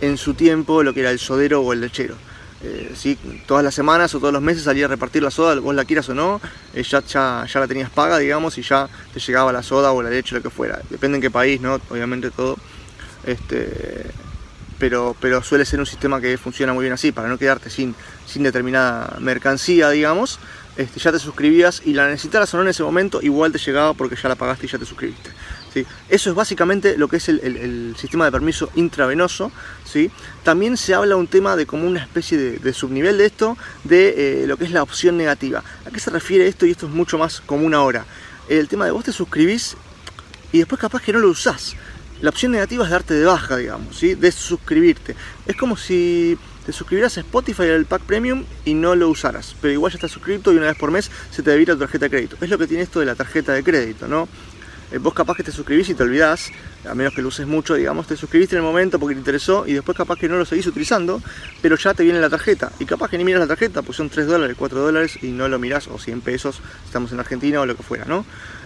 en 0.00 0.16
su 0.16 0.34
tiempo, 0.34 0.82
lo 0.82 0.94
que 0.94 1.00
era 1.00 1.10
el 1.10 1.18
sodero 1.18 1.60
o 1.60 1.72
el 1.72 1.80
lechero. 1.80 2.14
Eh, 2.60 2.92
¿sí? 2.96 3.16
todas 3.46 3.62
las 3.62 3.72
semanas 3.72 4.12
o 4.16 4.18
todos 4.18 4.32
los 4.32 4.42
meses 4.42 4.64
salía 4.64 4.86
a 4.86 4.88
repartir 4.88 5.22
la 5.22 5.30
soda, 5.30 5.60
vos 5.60 5.76
la 5.76 5.84
quieras 5.84 6.08
o 6.08 6.14
no, 6.14 6.40
eh, 6.74 6.82
ya, 6.82 7.04
ya, 7.04 7.46
la 7.54 7.68
tenías 7.68 7.88
paga, 7.88 8.18
digamos, 8.18 8.58
y 8.58 8.62
ya 8.62 8.88
te 9.14 9.20
llegaba 9.20 9.52
la 9.52 9.62
soda 9.62 9.92
o 9.92 10.02
la 10.02 10.10
leche, 10.10 10.34
lo 10.34 10.42
que 10.42 10.50
fuera. 10.50 10.80
Depende 10.90 11.18
en 11.18 11.22
qué 11.22 11.30
país, 11.30 11.60
¿no? 11.60 11.80
Obviamente 11.88 12.32
todo 12.32 12.56
este, 13.24 14.10
pero, 14.78 15.16
pero 15.20 15.42
suele 15.42 15.64
ser 15.64 15.80
un 15.80 15.86
sistema 15.86 16.20
que 16.20 16.36
funciona 16.38 16.72
muy 16.72 16.82
bien 16.82 16.92
así, 16.92 17.12
para 17.12 17.28
no 17.28 17.38
quedarte 17.38 17.70
sin, 17.70 17.94
sin 18.26 18.42
determinada 18.42 19.16
mercancía, 19.20 19.90
digamos. 19.90 20.38
Este, 20.76 21.00
ya 21.00 21.10
te 21.10 21.18
suscribías 21.18 21.82
y 21.84 21.92
la 21.92 22.06
necesitaras 22.06 22.54
o 22.54 22.56
no 22.56 22.62
en 22.62 22.68
ese 22.68 22.84
momento, 22.84 23.20
igual 23.20 23.50
te 23.50 23.58
llegaba 23.58 23.94
porque 23.94 24.14
ya 24.14 24.28
la 24.28 24.36
pagaste 24.36 24.66
y 24.66 24.68
ya 24.68 24.78
te 24.78 24.84
suscribiste. 24.84 25.30
¿Sí? 25.72 25.86
Eso 26.08 26.30
es 26.30 26.36
básicamente 26.36 26.96
lo 26.96 27.08
que 27.08 27.16
es 27.16 27.28
el, 27.28 27.94
sistema 27.98 28.24
de 28.24 28.32
permiso 28.32 28.70
intravenoso. 28.74 29.50
¿sí? 29.84 30.10
También 30.42 30.76
se 30.76 30.94
habla 30.94 31.16
un 31.16 31.26
tema 31.26 31.56
de 31.56 31.66
como 31.66 31.86
una 31.86 32.00
especie 32.00 32.38
de, 32.38 32.72
subnivel 32.72 33.18
de 33.18 33.26
esto, 33.26 33.56
de 33.84 34.42
eh, 34.42 34.46
lo 34.46 34.56
que 34.56 34.64
es 34.64 34.70
la 34.70 34.82
opción 34.82 35.16
negativa. 35.16 35.62
¿A 35.86 35.90
qué 35.90 36.00
se 36.00 36.10
refiere 36.10 36.46
esto? 36.46 36.66
Y 36.66 36.70
esto 36.70 36.86
es 36.86 36.92
mucho 36.92 37.18
más 37.18 37.40
común 37.40 37.74
ahora. 37.74 38.04
El 38.48 38.68
tema 38.68 38.86
de 38.86 38.92
vos 38.92 39.04
te 39.04 39.12
suscribís 39.12 39.76
y 40.52 40.58
después 40.58 40.80
capaz 40.80 41.02
que 41.02 41.12
no 41.12 41.18
lo 41.18 41.28
usás. 41.28 41.76
La 42.20 42.30
opción 42.30 42.50
negativa 42.50 42.84
es 42.84 42.90
darte 42.90 43.14
de 43.14 43.24
baja, 43.24 43.56
digamos, 43.56 43.96
¿sí? 43.96 44.14
de 44.14 44.32
suscribirte. 44.32 45.14
Es 45.46 45.56
como 45.56 45.76
si 45.76 46.36
te 46.68 46.72
suscribieras 46.74 47.16
a 47.16 47.20
Spotify 47.20 47.70
al 47.70 47.86
pack 47.86 48.02
premium 48.02 48.44
y 48.64 48.74
no 48.74 48.94
lo 48.94 49.08
usaras, 49.08 49.56
pero 49.62 49.72
igual 49.72 49.90
ya 49.90 49.96
estás 49.96 50.10
suscrito 50.10 50.52
y 50.52 50.56
una 50.58 50.66
vez 50.66 50.76
por 50.76 50.90
mes 50.90 51.10
se 51.30 51.42
te 51.42 51.50
debita 51.50 51.72
tu 51.72 51.78
tarjeta 51.78 52.04
de 52.04 52.10
crédito. 52.10 52.36
Es 52.40 52.50
lo 52.50 52.58
que 52.58 52.66
tiene 52.66 52.82
esto 52.82 53.00
de 53.00 53.06
la 53.06 53.14
tarjeta 53.14 53.52
de 53.52 53.62
crédito, 53.62 54.06
¿no? 54.06 54.28
Eh, 54.90 54.98
vos 54.98 55.14
capaz 55.14 55.36
que 55.36 55.42
te 55.42 55.52
suscribís 55.52 55.88
y 55.88 55.94
te 55.94 56.02
olvidás, 56.02 56.50
a 56.88 56.94
menos 56.94 57.14
que 57.14 57.22
lo 57.22 57.28
uses 57.28 57.46
mucho, 57.46 57.74
digamos, 57.74 58.06
te 58.06 58.16
suscribiste 58.16 58.56
en 58.56 58.62
el 58.62 58.66
momento 58.66 58.98
porque 58.98 59.14
te 59.14 59.20
interesó 59.20 59.66
y 59.66 59.74
después 59.74 59.96
capaz 59.96 60.18
que 60.18 60.28
no 60.28 60.36
lo 60.36 60.44
seguís 60.44 60.66
utilizando, 60.66 61.20
pero 61.60 61.76
ya 61.76 61.94
te 61.94 62.02
viene 62.02 62.20
la 62.20 62.30
tarjeta. 62.30 62.72
Y 62.78 62.84
capaz 62.84 63.10
que 63.10 63.18
ni 63.18 63.24
miras 63.24 63.40
la 63.40 63.46
tarjeta, 63.46 63.82
pues 63.82 63.96
son 63.96 64.08
3 64.08 64.26
dólares, 64.26 64.56
4 64.58 64.80
dólares 64.80 65.18
y 65.22 65.28
no 65.28 65.48
lo 65.48 65.58
mirás, 65.58 65.88
o 65.88 65.98
100 65.98 66.20
pesos, 66.22 66.60
estamos 66.84 67.12
en 67.12 67.20
Argentina 67.20 67.60
o 67.60 67.66
lo 67.66 67.76
que 67.76 67.82
fuera, 67.82 68.04
¿no? 68.04 68.24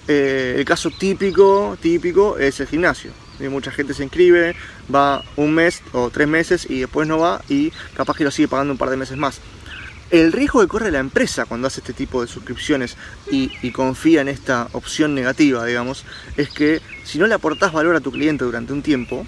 Eh, 0.08 0.54
el 0.58 0.64
caso 0.64 0.90
típico, 0.90 1.76
típico 1.80 2.38
es 2.38 2.58
el 2.60 2.66
gimnasio 2.66 3.12
mucha 3.48 3.70
gente 3.70 3.94
se 3.94 4.02
inscribe, 4.02 4.54
va 4.94 5.22
un 5.36 5.54
mes 5.54 5.82
o 5.92 6.10
tres 6.10 6.28
meses 6.28 6.68
y 6.68 6.80
después 6.80 7.08
no 7.08 7.18
va 7.18 7.42
y 7.48 7.72
capaz 7.94 8.16
que 8.16 8.24
lo 8.24 8.30
sigue 8.30 8.48
pagando 8.48 8.72
un 8.72 8.78
par 8.78 8.90
de 8.90 8.96
meses 8.96 9.16
más. 9.16 9.40
El 10.12 10.30
riesgo 10.30 10.60
que 10.60 10.68
corre 10.68 10.90
la 10.90 10.98
empresa 10.98 11.46
cuando 11.46 11.68
hace 11.68 11.80
este 11.80 11.94
tipo 11.94 12.20
de 12.20 12.28
suscripciones 12.28 12.98
y, 13.30 13.70
confía 13.70 14.20
en 14.20 14.28
esta 14.28 14.68
opción 14.72 15.14
negativa, 15.14 15.64
digamos, 15.64 16.04
es 16.36 16.50
que 16.50 16.82
si 17.02 17.18
no 17.18 17.26
le 17.26 17.32
aportás 17.32 17.72
valor 17.72 17.96
a 17.96 18.00
tu 18.00 18.12
cliente 18.12 18.44
durante 18.44 18.74
un 18.74 18.82
tiempo, 18.82 19.26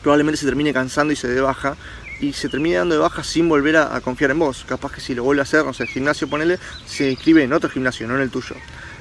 probablemente 0.00 0.38
se 0.38 0.46
termine 0.46 0.72
cansando 0.72 1.12
y 1.12 1.16
se 1.16 1.26
dé 1.26 1.40
baja 1.40 1.76
y 2.20 2.32
se 2.32 2.48
termine 2.48 2.76
dando 2.76 2.94
de 2.94 3.00
baja 3.00 3.24
sin 3.24 3.48
volver 3.48 3.76
a, 3.76 4.00
confiar 4.00 4.30
en 4.30 4.38
vos. 4.38 4.64
Capaz 4.68 4.92
que 4.92 5.00
si 5.00 5.16
lo 5.16 5.24
vuelve 5.24 5.40
a 5.40 5.42
hacer, 5.42 5.64
no 5.64 5.74
sé, 5.74 5.82
el 5.82 5.88
gimnasio, 5.88 6.28
ponele, 6.28 6.60
se 6.86 7.10
inscribe 7.10 7.42
en 7.42 7.52
otro 7.52 7.68
gimnasio, 7.68 8.06
no 8.06 8.14
en 8.14 8.22
el 8.22 8.30
tuyo. 8.30 8.54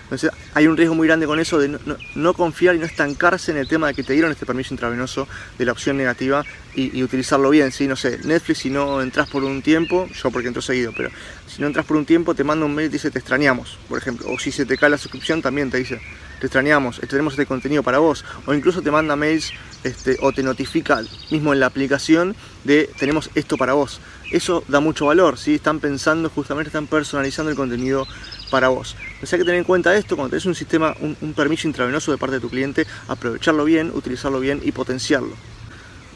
Entonces 0.08 0.32
hay 0.54 0.68
un 0.68 0.78
riesgo 0.78 0.96
muy 0.96 1.06
grande 1.06 1.26
con 1.26 1.40
eso 1.40 1.60
de 1.60 1.78
no, 2.16 2.34
confiar 2.34 2.76
y 2.76 2.80
no 2.80 2.86
estancarse 2.86 3.52
en 3.52 3.58
el 3.58 3.68
tema 3.68 3.88
de 3.88 3.94
que 3.94 4.04
te 4.04 4.14
dieron 4.14 4.32
este 4.32 4.46
permiso 4.46 4.74
intravenoso 4.74 5.28
de 5.58 5.66
la 5.66 5.74
opción 5.74 5.98
negativa 5.98 6.46
y, 6.76 7.04
utilizarlo 7.04 7.50
bien. 7.50 7.72
¿sí? 7.72 7.88
No 7.88 7.96
sé, 7.96 8.20
Netflix 8.24 8.60
si 8.60 8.70
no 8.70 9.02
entras 9.02 9.28
por 9.30 9.44
un 9.44 9.62
tiempo, 9.62 10.08
yo 10.08 10.32
porque 10.32 10.48
entro 10.48 10.62
seguido, 10.62 10.94
pero 10.96 11.10
si 11.48 11.62
no 11.62 11.68
entras 11.68 11.86
por 11.86 11.98
un 11.98 12.06
tiempo 12.06 12.36
te 12.36 12.44
manda 12.44 12.66
un 12.66 12.74
mail 12.74 12.88
y 12.88 12.90
te 12.90 12.94
dice 12.94 13.12
te 13.12 13.20
extrañamos, 13.20 13.78
por 13.90 13.98
ejemplo. 13.98 14.28
O 14.30 14.40
si 14.40 14.52
se 14.52 14.66
te 14.66 14.78
cae 14.78 14.90
la 14.90 14.98
suscripción 14.98 15.42
también 15.42 15.70
te 15.70 15.78
dice 15.78 16.00
te 16.40 16.46
extrañamos, 16.46 17.02
tenemos 17.10 17.34
este 17.34 17.46
contenido 17.46 17.84
para 17.84 18.00
vos. 18.00 18.24
O 18.46 18.54
incluso 18.54 18.82
te 18.82 18.92
manda 18.92 19.16
mails 19.16 19.52
este, 19.84 20.18
o 20.22 20.32
te 20.32 20.44
notifica 20.44 21.02
mismo 21.32 21.54
en 21.54 21.60
la 21.60 21.66
aplicación 21.66 22.36
de 22.64 22.90
tenemos 23.00 23.30
esto 23.36 23.58
para 23.58 23.74
vos. 23.74 24.00
Eso 24.32 24.64
da 24.68 24.80
mucho 24.80 25.06
valor, 25.06 25.38
¿sí? 25.38 25.56
están 25.56 25.80
pensando, 25.80 26.30
justamente 26.30 26.70
están 26.70 26.88
personalizando 26.88 27.50
el 27.50 27.56
contenido 27.58 28.06
para 28.50 28.70
vos. 28.70 28.96
Hay 29.22 29.28
que 29.28 29.38
tener 29.46 29.56
en 29.56 29.64
cuenta 29.64 29.96
esto, 29.96 30.16
cuando 30.16 30.32
tenés 30.32 30.46
un 30.46 30.56
sistema, 30.56 30.96
un, 31.00 31.34
permiso 31.34 31.68
intravenoso 31.68 32.12
de 32.12 32.18
parte 32.18 32.36
de 32.36 32.42
tu 32.42 32.50
cliente, 32.50 32.86
aprovecharlo 33.08 33.66
bien, 33.66 33.92
utilizarlo 33.94 34.40
bien 34.40 34.62
y 34.64 34.72
potenciarlo. 34.72 35.36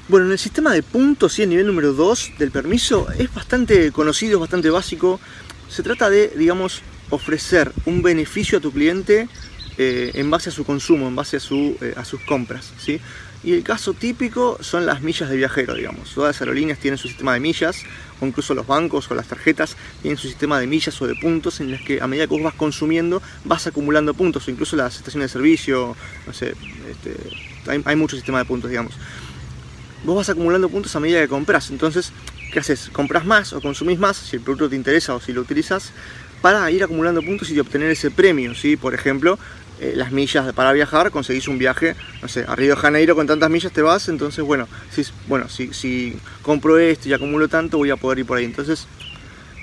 Bueno, 0.07 0.25
en 0.25 0.31
el 0.33 0.39
sistema 0.39 0.73
de 0.73 0.83
puntos, 0.83 1.37
y 1.39 1.43
el 1.43 1.49
nivel 1.49 1.67
número 1.67 1.93
2 1.93 2.33
del 2.37 2.51
permiso 2.51 3.07
es 3.17 3.33
bastante 3.33 3.91
conocido, 3.91 4.35
es 4.35 4.39
bastante 4.41 4.69
básico. 4.69 5.19
Se 5.69 5.83
trata 5.83 6.09
de, 6.09 6.29
digamos, 6.35 6.81
ofrecer 7.09 7.71
un 7.85 8.01
beneficio 8.01 8.57
a 8.57 8.61
tu 8.61 8.71
cliente 8.71 9.29
eh, 9.77 10.11
en 10.15 10.29
base 10.29 10.49
a 10.49 10.51
su 10.51 10.65
consumo, 10.65 11.07
en 11.07 11.15
base 11.15 11.37
a, 11.37 11.39
su, 11.39 11.77
eh, 11.81 11.93
a 11.95 12.03
sus 12.03 12.21
compras. 12.21 12.73
¿sí? 12.77 12.99
Y 13.43 13.53
el 13.53 13.63
caso 13.63 13.93
típico 13.93 14.57
son 14.61 14.85
las 14.85 15.01
millas 15.01 15.29
de 15.29 15.35
viajero, 15.35 15.73
digamos. 15.73 16.13
Todas 16.13 16.35
las 16.35 16.41
aerolíneas 16.41 16.77
tienen 16.77 16.99
su 16.99 17.07
sistema 17.07 17.33
de 17.33 17.39
millas, 17.39 17.83
o 18.19 18.27
incluso 18.27 18.53
los 18.53 18.67
bancos 18.67 19.09
o 19.09 19.15
las 19.15 19.27
tarjetas 19.27 19.75
tienen 20.03 20.17
su 20.17 20.27
sistema 20.27 20.59
de 20.59 20.67
millas 20.67 21.01
o 21.01 21.07
de 21.07 21.15
puntos 21.15 21.59
en 21.59 21.71
las 21.71 21.81
que 21.81 22.01
a 22.01 22.07
medida 22.07 22.27
que 22.27 22.35
vos 22.35 22.43
vas 22.43 22.53
consumiendo 22.53 23.21
vas 23.43 23.65
acumulando 23.65 24.13
puntos, 24.13 24.47
o 24.47 24.51
incluso 24.51 24.75
las 24.75 24.95
estaciones 24.95 25.29
de 25.29 25.33
servicio, 25.33 25.95
no 26.27 26.33
sé, 26.33 26.53
este, 26.89 27.15
hay, 27.67 27.81
hay 27.83 27.95
muchos 27.95 28.19
sistemas 28.19 28.41
de 28.41 28.45
puntos, 28.45 28.69
digamos. 28.69 28.93
Vos 30.03 30.15
vas 30.15 30.29
acumulando 30.29 30.69
puntos 30.69 30.95
a 30.95 30.99
medida 30.99 31.19
que 31.19 31.27
compras, 31.27 31.71
entonces, 31.71 32.11
¿qué 32.53 32.59
haces? 32.59 32.89
Compras 32.91 33.25
más 33.25 33.53
o 33.53 33.61
consumís 33.61 33.97
más, 33.97 34.17
si 34.17 34.35
el 34.35 34.43
producto 34.43 34.69
te 34.69 34.75
interesa 34.75 35.15
o 35.15 35.19
si 35.19 35.33
lo 35.33 35.41
utilizas, 35.41 35.91
para 36.41 36.69
ir 36.71 36.83
acumulando 36.83 37.21
puntos 37.21 37.49
y 37.51 37.59
obtener 37.59 37.91
ese 37.91 38.11
premio, 38.11 38.55
¿sí? 38.55 38.75
Por 38.75 38.93
ejemplo, 38.93 39.37
eh, 39.81 39.93
las 39.95 40.11
millas 40.11 40.53
para 40.53 40.71
viajar, 40.73 41.09
conseguís 41.09 41.47
un 41.47 41.57
viaje, 41.57 41.95
no 42.21 42.27
sé, 42.27 42.45
a 42.47 42.55
Río 42.55 42.75
de 42.75 42.79
Janeiro 42.79 43.15
con 43.15 43.25
tantas 43.25 43.49
millas 43.49 43.71
te 43.71 43.81
vas, 43.81 44.09
entonces 44.09 44.45
bueno, 44.45 44.67
si, 44.91 45.03
bueno, 45.27 45.49
si, 45.49 45.73
si 45.73 46.19
compro 46.43 46.77
esto 46.77 47.09
y 47.09 47.13
acumulo 47.13 47.47
tanto 47.47 47.79
voy 47.79 47.89
a 47.89 47.95
poder 47.95 48.19
ir 48.19 48.27
por 48.27 48.37
ahí. 48.37 48.45
Entonces 48.45 48.85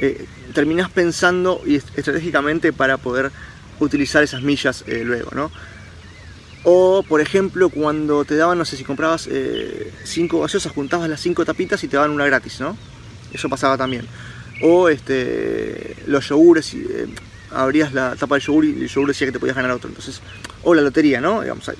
eh, 0.00 0.26
terminás 0.54 0.90
pensando 0.90 1.62
y 1.64 1.76
estratégicamente 1.76 2.72
para 2.72 2.96
poder 2.96 3.30
utilizar 3.78 4.24
esas 4.24 4.42
millas 4.42 4.82
eh, 4.88 5.04
luego, 5.04 5.30
¿no? 5.36 5.52
O, 6.64 7.04
por 7.04 7.20
ejemplo, 7.20 7.68
cuando 7.68 8.24
te 8.24 8.34
daban, 8.34 8.58
no 8.58 8.64
sé, 8.64 8.76
si 8.76 8.82
comprabas 8.82 9.28
cinco 10.02 10.40
gaseosas, 10.40 10.72
juntabas 10.72 11.08
las 11.08 11.20
cinco 11.20 11.44
tapitas 11.44 11.84
y 11.84 11.88
te 11.88 11.96
daban 11.96 12.10
una 12.10 12.26
gratis, 12.26 12.58
¿no? 12.58 12.76
Eso 13.32 13.48
pasaba 13.48 13.78
también. 13.78 14.04
O 14.62 14.88
este, 14.88 15.94
los 16.08 16.28
yogures, 16.28 16.74
abrías 17.50 17.92
la 17.92 18.16
tapa 18.16 18.36
del 18.36 18.44
yogur 18.44 18.64
y 18.64 18.82
el 18.82 18.88
yogur 18.88 19.08
decía 19.08 19.26
que 19.26 19.32
te 19.32 19.40
podías 19.40 19.56
ganar 19.56 19.72
otro. 19.72 19.88
Entonces, 19.88 20.20
o 20.62 20.74
la 20.74 20.82
lotería, 20.82 21.20
¿no? 21.20 21.42
Digamos, 21.42 21.70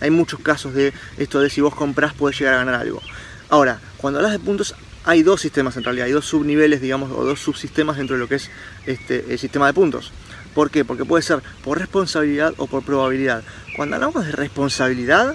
hay, 0.00 0.10
muchos 0.10 0.40
casos 0.40 0.74
de 0.74 0.92
esto 1.18 1.40
de 1.40 1.50
si 1.50 1.60
vos 1.60 1.74
comprás 1.74 2.14
puedes 2.14 2.38
llegar 2.38 2.54
a 2.54 2.58
ganar 2.58 2.74
algo. 2.74 3.02
Ahora, 3.48 3.80
cuando 3.96 4.18
hablas 4.18 4.32
de 4.32 4.38
puntos, 4.38 4.74
hay 5.04 5.22
dos 5.22 5.40
sistemas 5.40 5.76
en 5.76 5.84
realidad, 5.84 6.06
hay 6.06 6.12
dos 6.12 6.26
subniveles, 6.26 6.80
digamos, 6.80 7.10
o 7.10 7.24
dos 7.24 7.40
subsistemas 7.40 7.96
dentro 7.96 8.16
de 8.16 8.20
lo 8.20 8.28
que 8.28 8.36
es 8.36 8.50
este, 8.86 9.24
el 9.28 9.38
sistema 9.38 9.66
de 9.66 9.74
puntos. 9.74 10.12
¿Por 10.54 10.70
qué? 10.70 10.84
Porque 10.84 11.04
puede 11.04 11.22
ser 11.22 11.42
por 11.62 11.78
responsabilidad 11.78 12.54
o 12.56 12.66
por 12.66 12.82
probabilidad. 12.82 13.42
Cuando 13.76 13.96
hablamos 13.96 14.26
de 14.26 14.32
responsabilidad, 14.32 15.34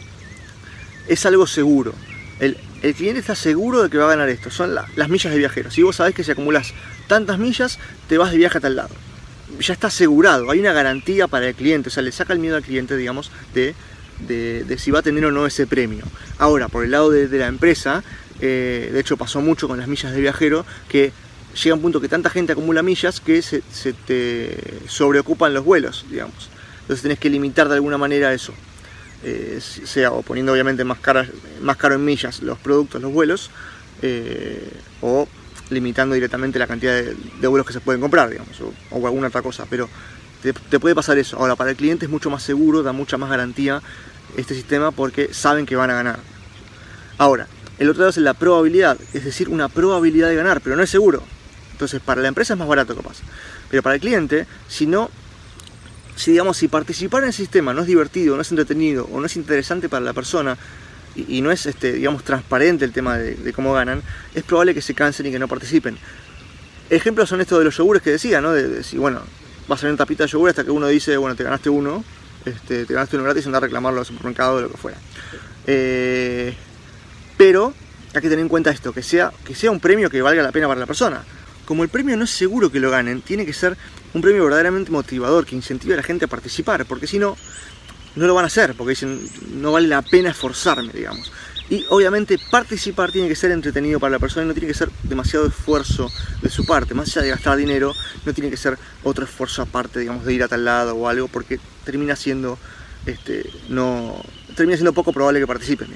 es 1.08 1.26
algo 1.26 1.48
seguro. 1.48 1.94
El, 2.40 2.58
cliente 2.96 3.20
está 3.20 3.34
seguro 3.34 3.82
de 3.82 3.90
que 3.90 3.98
va 3.98 4.06
a 4.06 4.10
ganar 4.10 4.30
esto. 4.30 4.52
Son 4.52 4.76
las 4.76 5.10
millas 5.10 5.32
de 5.32 5.40
viajero. 5.40 5.72
Si 5.72 5.82
vos 5.82 5.96
sabés 5.96 6.14
que 6.14 6.24
si 6.24 6.32
acumulas 6.32 6.74
tantas 7.08 7.40
millas, 7.40 7.80
te 8.08 8.18
vas 8.18 8.32
de 8.32 8.38
viaje 8.38 8.58
a 8.58 8.62
tal 8.62 8.76
lado 8.76 8.94
ya 9.60 9.74
está 9.74 9.88
asegurado, 9.88 10.50
hay 10.50 10.60
una 10.60 10.74
garantía 10.74 11.28
para 11.28 11.48
el 11.48 11.56
cliente, 11.56 11.90
o 11.90 11.92
sea, 11.92 12.04
le 12.04 12.12
saca 12.12 12.34
el 12.34 12.40
miedo 12.40 12.56
al 12.56 12.64
cliente, 12.64 12.96
digamos, 12.98 13.32
de, 13.54 13.76
si 14.78 14.92
va 14.92 15.00
a 15.00 15.02
tener 15.02 15.26
o 15.26 15.32
no 15.32 15.46
ese 15.46 15.68
premio. 15.68 16.06
Ahora, 16.38 16.68
por 16.68 16.84
el 16.84 16.92
lado 16.92 17.10
de, 17.12 17.28
la 17.38 17.48
empresa, 17.48 18.04
eh, 18.42 18.90
de 18.92 19.00
hecho 19.00 19.18
pasó 19.18 19.42
mucho 19.42 19.68
con 19.68 19.78
las 19.78 19.88
millas 19.88 20.14
de 20.14 20.22
viajero, 20.22 20.66
que 20.90 21.12
llega 21.64 21.76
un 21.76 21.82
punto 21.82 22.02
que 22.02 22.10
tanta 22.10 22.30
gente 22.30 22.52
acumula 22.52 22.84
millas 22.84 23.20
que 23.20 23.42
se, 23.42 23.62
te 24.06 24.58
sobreocupan 24.88 25.54
los 25.54 25.64
vuelos, 25.64 26.06
digamos. 26.10 26.50
Entonces 26.82 27.02
tenés 27.02 27.20
que 27.20 27.30
limitar 27.30 27.68
de 27.68 27.76
alguna 27.76 27.98
manera 27.98 28.34
eso. 28.34 28.54
Eh, 29.24 29.60
sea 29.60 30.12
o 30.12 30.22
poniendo 30.22 30.52
obviamente 30.52 30.84
más, 30.84 31.00
más 31.62 31.78
caro 31.78 31.96
en 31.96 32.06
millas 32.06 32.42
los 32.42 32.60
productos, 32.60 33.02
los 33.02 33.12
vuelos, 33.12 33.50
eh, 34.02 34.70
o 35.02 35.28
limitando 35.70 36.16
directamente 36.16 36.60
la 36.60 36.68
cantidad 36.68 37.04
de, 37.04 37.48
vuelos 37.48 37.66
que 37.66 37.74
se 37.74 37.80
pueden 37.80 38.02
comprar, 38.02 38.30
digamos, 38.30 38.60
o, 38.92 39.06
alguna 39.06 39.28
otra 39.28 39.42
cosa, 39.42 39.66
pero 39.70 39.90
te, 40.42 40.80
puede 40.80 40.94
pasar 40.94 41.18
eso. 41.18 41.38
Ahora, 41.38 41.56
para 41.56 41.72
el 41.72 41.76
cliente 41.76 42.06
es 42.06 42.12
mucho 42.12 42.30
más 42.30 42.44
seguro, 42.44 42.84
da 42.84 42.92
mucha 42.92 43.18
más 43.18 43.30
garantía 43.30 43.82
este 44.38 44.54
sistema 44.54 44.92
porque 44.92 45.34
saben 45.34 45.66
que 45.66 45.76
van 45.76 45.90
a 45.90 45.94
ganar. 45.96 46.20
Ahora, 47.18 47.48
el 47.80 47.90
otro 47.90 48.02
lado 48.02 48.10
es 48.12 48.18
la 48.18 48.34
probabilidad, 48.34 48.98
es 49.14 49.26
decir, 49.26 49.50
una 49.50 49.70
probabilidad 49.70 50.30
de 50.30 50.36
ganar, 50.36 50.62
pero 50.62 50.76
no 50.76 50.84
es 50.84 50.90
seguro. 50.90 51.24
Entonces, 51.72 52.00
para 52.00 52.22
la 52.22 52.28
empresa 52.28 52.54
es 52.54 52.60
más 52.60 52.68
barato 52.68 52.96
capaz. 52.96 53.18
Pero 53.70 53.84
para 53.84 53.96
el 53.96 54.02
cliente, 54.02 54.48
si 54.68 54.86
no, 54.86 55.10
si 56.16 56.32
digamos, 56.32 56.58
si 56.58 56.68
participar 56.68 57.24
en 57.24 57.28
el 57.28 57.34
sistema 57.34 57.74
no 57.74 57.82
es 57.82 57.88
divertido, 57.88 58.36
no 58.36 58.42
es 58.42 58.52
entretenido 58.52 59.10
o 59.12 59.20
no 59.20 59.26
es 59.26 59.36
interesante 59.36 59.90
para 59.90 60.06
la 60.06 60.14
persona, 60.14 60.58
y, 61.16 61.42
no 61.42 61.52
es, 61.52 61.66
este, 61.66 61.94
digamos, 61.94 62.24
transparente 62.24 62.86
el 62.86 62.92
tema 62.92 63.18
de, 63.18 63.54
cómo 63.54 63.74
ganan, 63.74 64.02
es 64.34 64.44
probable 64.44 64.74
que 64.74 64.82
se 64.82 64.94
cansen 64.94 65.26
y 65.26 65.32
que 65.32 65.40
no 65.40 65.48
participen. 65.48 65.98
Ejemplos 66.90 67.30
son 67.30 67.42
estos 67.42 67.58
de 67.60 67.66
los 67.66 67.78
yogures 67.78 68.04
que 68.04 68.12
decía, 68.12 68.42
¿no? 68.42 68.52
De, 68.52 68.84
si, 68.84 68.98
bueno, 68.98 69.22
vas 69.68 69.80
a 69.80 69.82
salir 69.82 69.94
una 69.94 69.98
tapita 69.98 70.26
de 70.26 70.30
yogur 70.30 70.50
hasta 70.50 70.64
que 70.64 70.72
uno 70.72 70.88
dice, 70.88 71.18
bueno, 71.18 71.36
te 71.36 71.44
ganaste 71.44 71.70
uno, 71.70 72.04
este, 72.46 72.86
te 72.86 72.94
ganaste 72.94 73.16
uno 73.16 73.26
gratis 73.26 73.46
y 73.46 73.48
andar 73.48 73.64
a 73.64 73.66
reclamarlo 73.66 74.00
al 74.00 74.06
supermercado 74.06 74.58
o 74.58 74.62
lo 74.62 74.70
que 74.70 74.78
fuera. 74.78 74.98
Eh, 75.68 76.54
pero 77.38 77.74
hay 78.14 78.22
que 78.22 78.30
tener 78.30 78.40
en 78.40 78.50
cuenta 78.50 78.70
esto, 78.70 78.94
que 78.94 79.04
sea, 79.04 79.32
que 79.44 79.56
sea 79.56 79.72
un 79.72 79.80
premio 79.80 80.10
que 80.10 80.22
valga 80.22 80.44
la 80.44 80.52
pena 80.52 80.68
para 80.68 80.80
la 80.80 80.86
persona. 80.86 81.24
Como 81.66 81.84
el 81.84 81.90
premio 81.90 82.16
no 82.16 82.26
es 82.26 82.30
seguro 82.30 82.72
que 82.72 82.80
lo 82.80 82.92
ganen, 82.92 83.22
tiene 83.22 83.46
que 83.46 83.54
ser 83.54 83.76
un 84.14 84.22
premio 84.22 84.44
verdaderamente 84.44 84.92
motivador, 84.92 85.46
que 85.46 85.56
incentive 85.56 85.96
a 85.96 85.98
la 85.98 86.04
gente 86.04 86.26
a 86.26 86.28
participar, 86.28 86.86
porque 86.86 87.08
si 87.08 87.20
no, 87.20 87.36
no 88.16 88.28
lo 88.28 88.34
van 88.34 88.46
a 88.46 88.48
hacer 88.48 88.76
porque 88.76 88.92
dicen 88.92 89.20
no 89.54 89.72
vale 89.72 89.88
la 89.88 90.02
pena 90.02 90.30
esforzarme, 90.30 90.92
digamos. 90.94 91.32
Y 91.68 91.84
obviamente 91.90 92.38
participar 92.52 93.12
tiene 93.12 93.28
que 93.28 93.36
ser 93.36 93.50
entretenido 93.50 94.00
para 94.00 94.12
la 94.12 94.20
persona 94.20 94.46
y 94.46 94.48
no 94.48 94.54
tiene 94.54 94.68
que 94.68 94.76
ser 94.76 94.90
demasiado 95.04 95.48
esfuerzo 95.48 96.12
de 96.42 96.50
su 96.50 96.66
parte. 96.66 96.94
Más 96.94 97.10
allá 97.10 97.24
de 97.24 97.30
gastar 97.30 97.58
dinero, 97.58 97.94
no 98.24 98.34
tiene 98.34 98.52
que 98.52 98.58
ser 98.58 98.78
otro 99.04 99.26
esfuerzo 99.26 99.64
aparte, 99.64 100.00
digamos, 100.00 100.26
de 100.26 100.34
ir 100.34 100.44
a 100.44 100.48
tal 100.48 100.64
lado 100.64 100.96
o 100.96 101.08
algo, 101.08 101.28
porque 101.28 101.60
termina 101.84 102.16
siendo, 102.16 102.60
este, 103.08 103.50
no, 103.70 104.24
termina 104.56 104.78
siendo 104.78 104.94
poco 104.94 105.12
probable 105.12 105.40
que 105.40 105.48
participen. 105.48 105.90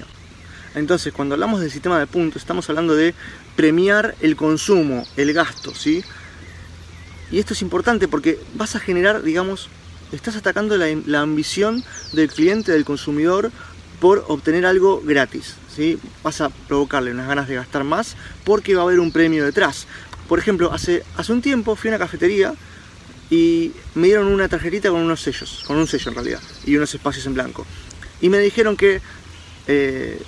Entonces, 0.74 1.14
cuando 1.14 1.36
hablamos 1.36 1.62
del 1.62 1.70
sistema 1.70 2.00
de 2.00 2.08
puntos, 2.08 2.42
estamos 2.42 2.68
hablando 2.70 2.96
de 2.96 3.14
premiar 3.56 4.16
el 4.22 4.36
consumo, 4.36 5.06
el 5.18 5.34
gasto, 5.34 5.76
¿sí? 5.76 6.04
Y 7.32 7.38
esto 7.38 7.54
es 7.54 7.62
importante 7.62 8.08
porque 8.08 8.40
vas 8.56 8.76
a 8.76 8.80
generar, 8.80 9.22
digamos, 9.22 9.70
estás 10.12 10.36
atacando 10.36 10.78
la, 10.78 11.22
ambición 11.22 11.84
del 12.14 12.30
cliente, 12.30 12.72
del 12.72 12.86
consumidor, 12.86 13.52
por 14.00 14.26
obtener 14.28 14.66
algo 14.66 15.02
gratis. 15.04 15.56
¿sí? 15.76 16.00
Vas 16.24 16.42
a 16.42 16.50
provocarle 16.50 17.12
unas 17.12 17.28
ganas 17.28 17.48
de 17.48 17.56
gastar 17.56 17.84
más 17.84 18.16
porque 18.44 18.76
va 18.76 18.82
a 18.82 18.86
haber 18.86 19.00
un 19.00 19.12
premio 19.12 19.46
detrás. 19.46 19.88
Por 20.28 20.40
ejemplo, 20.40 20.72
hace, 20.72 21.04
hace 21.18 21.34
un 21.34 21.42
tiempo 21.42 21.76
fui 21.76 21.90
a 21.90 21.92
una 21.96 22.00
cafetería 22.00 22.54
y 23.30 23.72
me 23.96 24.08
dieron 24.08 24.28
una 24.28 24.48
tarjetita 24.48 24.90
con 24.90 25.02
unos 25.02 25.22
sellos, 25.22 25.64
con 25.68 25.78
un 25.78 25.88
sello 25.88 26.10
en 26.10 26.16
realidad, 26.16 26.42
y 26.66 26.76
unos 26.76 26.94
espacios 26.94 27.26
en 27.26 27.34
blanco. 27.34 27.66
Y 28.22 28.30
me 28.30 28.40
dijeron 28.40 28.76
que 28.76 29.02
eh, 29.68 30.22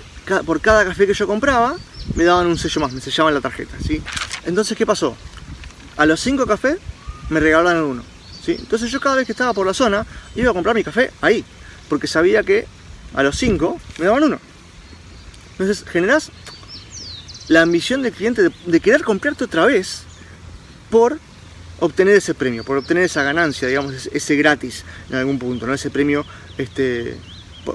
por 0.45 0.61
cada 0.61 0.85
café 0.85 1.07
que 1.07 1.13
yo 1.13 1.27
compraba, 1.27 1.75
me 2.15 2.23
daban 2.23 2.47
un 2.47 2.57
sello 2.57 2.81
más, 2.81 2.93
me 2.93 3.01
sellaban 3.01 3.33
la 3.33 3.41
tarjeta. 3.41 3.75
¿sí? 3.85 4.01
Entonces, 4.45 4.77
¿qué 4.77 4.85
pasó? 4.85 5.15
A 5.97 6.05
los 6.05 6.19
cinco 6.19 6.45
cafés 6.45 6.77
me 7.29 7.39
regalaron 7.39 7.83
uno. 7.83 8.10
Entonces 8.47 8.89
yo 8.91 8.99
cada 8.99 9.15
vez 9.15 9.25
que 9.25 9.31
estaba 9.31 9.53
por 9.53 9.65
la 9.65 9.73
zona 9.73 10.05
iba 10.35 10.51
a 10.51 10.53
comprar 10.53 10.75
mi 10.75 10.83
café 10.83 11.11
ahí, 11.21 11.43
porque 11.89 12.07
sabía 12.07 12.43
que 12.43 12.65
a 13.13 13.23
los 13.23 13.37
5 13.37 13.79
me 13.99 14.05
daban 14.05 14.23
uno. 14.23 14.39
Entonces 15.51 15.85
generás 15.87 16.31
la 17.47 17.61
ambición 17.61 18.01
del 18.01 18.13
cliente 18.13 18.49
de, 18.65 18.79
querer 18.79 19.03
comprarte 19.03 19.43
otra 19.43 19.65
vez 19.65 20.03
por 20.89 21.19
obtener 21.79 22.15
ese 22.15 22.33
premio, 22.33 22.63
por 22.63 22.77
obtener 22.77 23.03
esa 23.03 23.23
ganancia, 23.23 23.67
digamos, 23.67 24.07
ese, 24.07 24.35
gratis 24.35 24.85
en 25.09 25.17
algún 25.17 25.39
punto, 25.39 25.67
¿no? 25.67 25.73
ese 25.73 25.89
premio 25.89 26.25
este, 26.57 27.17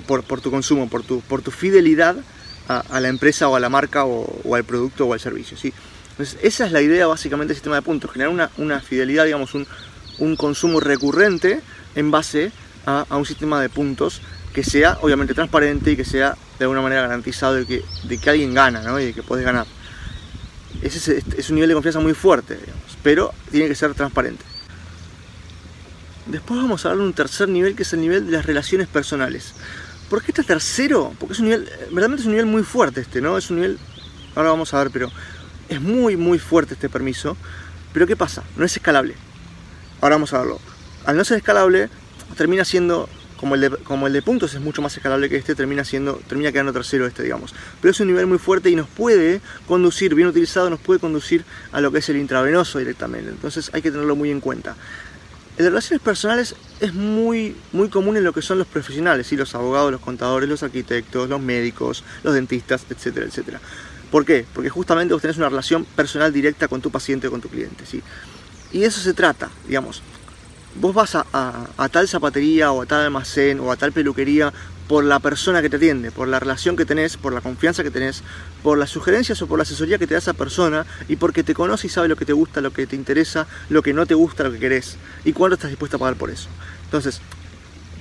por, 0.06 0.40
tu 0.40 0.50
consumo, 0.50 0.88
por 0.88 1.02
tu, 1.02 1.20
por 1.20 1.42
tu 1.42 1.50
fidelidad 1.50 2.16
a, 2.68 3.00
la 3.00 3.08
empresa 3.08 3.48
o 3.48 3.56
a 3.56 3.60
la 3.60 3.68
marca 3.68 4.04
o, 4.04 4.54
al 4.54 4.64
producto 4.64 5.06
o 5.06 5.12
al 5.12 5.20
servicio. 5.20 5.56
¿sí? 5.56 5.72
Entonces, 6.10 6.38
esa 6.42 6.66
es 6.66 6.72
la 6.72 6.80
idea 6.80 7.06
básicamente 7.06 7.48
del 7.48 7.56
sistema 7.56 7.76
de 7.76 7.82
puntos, 7.82 8.10
generar 8.10 8.32
una, 8.32 8.50
una 8.56 8.80
fidelidad, 8.80 9.24
digamos, 9.24 9.54
un, 9.54 9.66
un 10.18 10.36
consumo 10.36 10.80
recurrente 10.80 11.60
en 11.94 12.10
base 12.10 12.52
a, 12.86 13.04
un 13.10 13.26
sistema 13.26 13.60
de 13.60 13.68
puntos 13.68 14.22
que 14.52 14.62
sea 14.62 14.98
obviamente 15.02 15.34
transparente 15.34 15.90
y 15.92 15.96
que 15.96 16.04
sea 16.04 16.36
de 16.58 16.64
alguna 16.64 16.80
manera 16.80 17.02
garantizado 17.02 17.54
de 17.54 17.66
que, 17.66 17.84
que 18.18 18.30
alguien 18.30 18.54
gana 18.54 18.82
y 19.00 19.06
de 19.06 19.12
que 19.12 19.22
puedes 19.22 19.44
ganar. 19.44 19.66
Ese 20.82 21.22
es, 21.36 21.48
un 21.50 21.56
nivel 21.56 21.68
de 21.68 21.74
confianza 21.74 22.00
muy 22.00 22.14
fuerte, 22.14 22.58
pero 23.02 23.32
tiene 23.50 23.68
que 23.68 23.74
ser 23.74 23.94
transparente. 23.94 24.44
Después 26.26 26.60
vamos 26.60 26.84
a 26.84 26.90
hablar 26.90 27.02
de 27.02 27.08
un 27.08 27.14
tercer 27.14 27.48
nivel 27.48 27.74
que 27.74 27.82
es 27.82 27.92
el 27.92 28.00
nivel 28.00 28.26
de 28.26 28.32
las 28.32 28.46
relaciones 28.46 28.88
personales. 28.88 29.54
¿Por 30.10 30.22
qué 30.22 30.32
este 30.32 30.42
tercero? 30.42 31.12
Porque 31.18 31.34
es 31.34 31.40
un 31.40 31.46
nivel, 31.46 31.64
verdaderamente 31.64 32.22
es 32.22 32.26
un 32.26 32.32
nivel 32.32 32.46
muy 32.46 32.62
fuerte 32.62 33.00
este, 33.00 33.20
¿no? 33.20 33.38
Es 33.38 33.50
un 33.50 33.56
nivel, 33.56 33.78
ahora 34.34 34.50
vamos 34.50 34.72
a 34.74 34.78
ver, 34.78 34.90
pero 34.90 35.10
es 35.68 35.80
muy, 35.80 36.16
muy 36.16 36.38
fuerte 36.38 36.74
este 36.74 36.88
permiso. 36.88 37.36
Pero 37.92 38.06
¿qué 38.06 38.16
pasa? 38.16 38.42
No 38.56 38.64
es 38.64 38.76
escalable. 38.76 39.14
Ahora 40.00 40.16
vamos 40.16 40.32
a 40.32 40.38
verlo. 40.38 40.60
Al 41.04 41.16
no 41.16 41.24
ser 41.24 41.38
escalable, 41.38 41.88
termina 42.36 42.64
siendo, 42.64 43.08
como 43.38 43.54
el 43.54 43.60
de, 43.62 43.70
como 43.70 44.06
el 44.06 44.12
de 44.12 44.22
puntos 44.22 44.54
es 44.54 44.60
mucho 44.60 44.82
más 44.82 44.96
escalable 44.96 45.28
que 45.28 45.36
este, 45.36 45.54
termina 45.54 45.84
siendo, 45.84 46.20
termina 46.28 46.52
quedando 46.52 46.72
tercero 46.72 47.06
este, 47.06 47.22
digamos. 47.22 47.54
Pero 47.80 47.92
es 47.92 48.00
un 48.00 48.08
nivel 48.08 48.26
muy 48.26 48.38
fuerte 48.38 48.70
y 48.70 48.76
nos 48.76 48.88
puede 48.88 49.40
conducir, 49.66 50.14
bien 50.14 50.28
utilizado, 50.28 50.68
nos 50.70 50.80
puede 50.80 51.00
conducir 51.00 51.44
a 51.72 51.80
lo 51.80 51.92
que 51.92 51.98
es 51.98 52.08
el 52.08 52.16
intravenoso 52.16 52.78
directamente. 52.78 53.30
Entonces 53.30 53.70
hay 53.72 53.82
que 53.82 53.90
tenerlo 53.90 54.16
muy 54.16 54.30
en 54.30 54.40
cuenta. 54.40 54.76
El 55.56 55.64
de 55.64 55.70
relaciones 55.70 56.02
personales 56.02 56.54
es 56.80 56.92
muy, 56.92 57.56
muy 57.72 57.88
común 57.88 58.18
en 58.18 58.24
lo 58.24 58.34
que 58.34 58.42
son 58.42 58.58
los 58.58 58.66
profesionales, 58.66 59.26
¿sí? 59.26 59.36
los 59.36 59.54
abogados, 59.54 59.90
los 59.90 60.02
contadores, 60.02 60.46
los 60.50 60.62
arquitectos, 60.62 61.30
los 61.30 61.40
médicos, 61.40 62.04
los 62.22 62.34
dentistas, 62.34 62.84
etcétera, 62.90 63.24
etcétera. 63.24 63.60
¿Por 64.10 64.26
qué? 64.26 64.44
Porque 64.52 64.68
justamente 64.68 65.14
vos 65.14 65.22
tenés 65.22 65.38
una 65.38 65.48
relación 65.48 65.86
personal 65.86 66.30
directa 66.30 66.68
con 66.68 66.82
tu 66.82 66.90
paciente 66.90 67.28
o 67.28 67.30
con 67.30 67.40
tu 67.40 67.48
cliente. 67.48 67.86
¿sí? 67.86 68.02
Y 68.72 68.84
eso 68.84 69.00
se 69.00 69.14
trata, 69.14 69.50
digamos. 69.66 70.02
Vos 70.78 70.94
vas 70.94 71.14
a, 71.14 71.24
tal 71.90 72.06
zapatería 72.06 72.70
o 72.72 72.82
a 72.82 72.86
tal 72.86 73.00
almacén 73.00 73.60
o 73.60 73.72
a 73.72 73.76
tal 73.76 73.92
peluquería 73.92 74.52
por 74.88 75.04
la 75.04 75.18
persona 75.18 75.62
que 75.62 75.70
te 75.70 75.76
atiende, 75.76 76.10
por 76.10 76.28
la 76.28 76.38
relación 76.38 76.76
que 76.76 76.84
tenés, 76.84 77.16
por 77.16 77.32
la 77.32 77.40
confianza 77.40 77.82
que 77.82 77.90
tenés, 77.90 78.22
por 78.62 78.78
las 78.78 78.90
sugerencias 78.90 79.40
o 79.42 79.46
por 79.46 79.58
la 79.58 79.62
asesoría 79.62 79.98
que 79.98 80.06
te 80.06 80.14
da 80.14 80.18
esa 80.18 80.34
persona 80.34 80.84
y 81.08 81.16
porque 81.16 81.42
te 81.42 81.54
conoce 81.54 81.86
y 81.86 81.90
sabe 81.90 82.08
lo 82.08 82.16
que 82.16 82.26
te 82.26 82.34
gusta, 82.34 82.60
lo 82.60 82.72
que 82.72 82.86
te 82.86 82.94
interesa, 82.94 83.46
lo 83.70 83.82
que 83.82 83.94
no 83.94 84.06
te 84.06 84.14
gusta, 84.14 84.44
lo 84.44 84.52
que 84.52 84.58
querés 84.58 84.96
y 85.24 85.32
cuánto 85.32 85.54
estás 85.54 85.70
dispuesto 85.70 85.96
a 85.96 86.00
pagar 86.00 86.16
por 86.16 86.30
eso. 86.30 86.48
Entonces, 86.84 87.20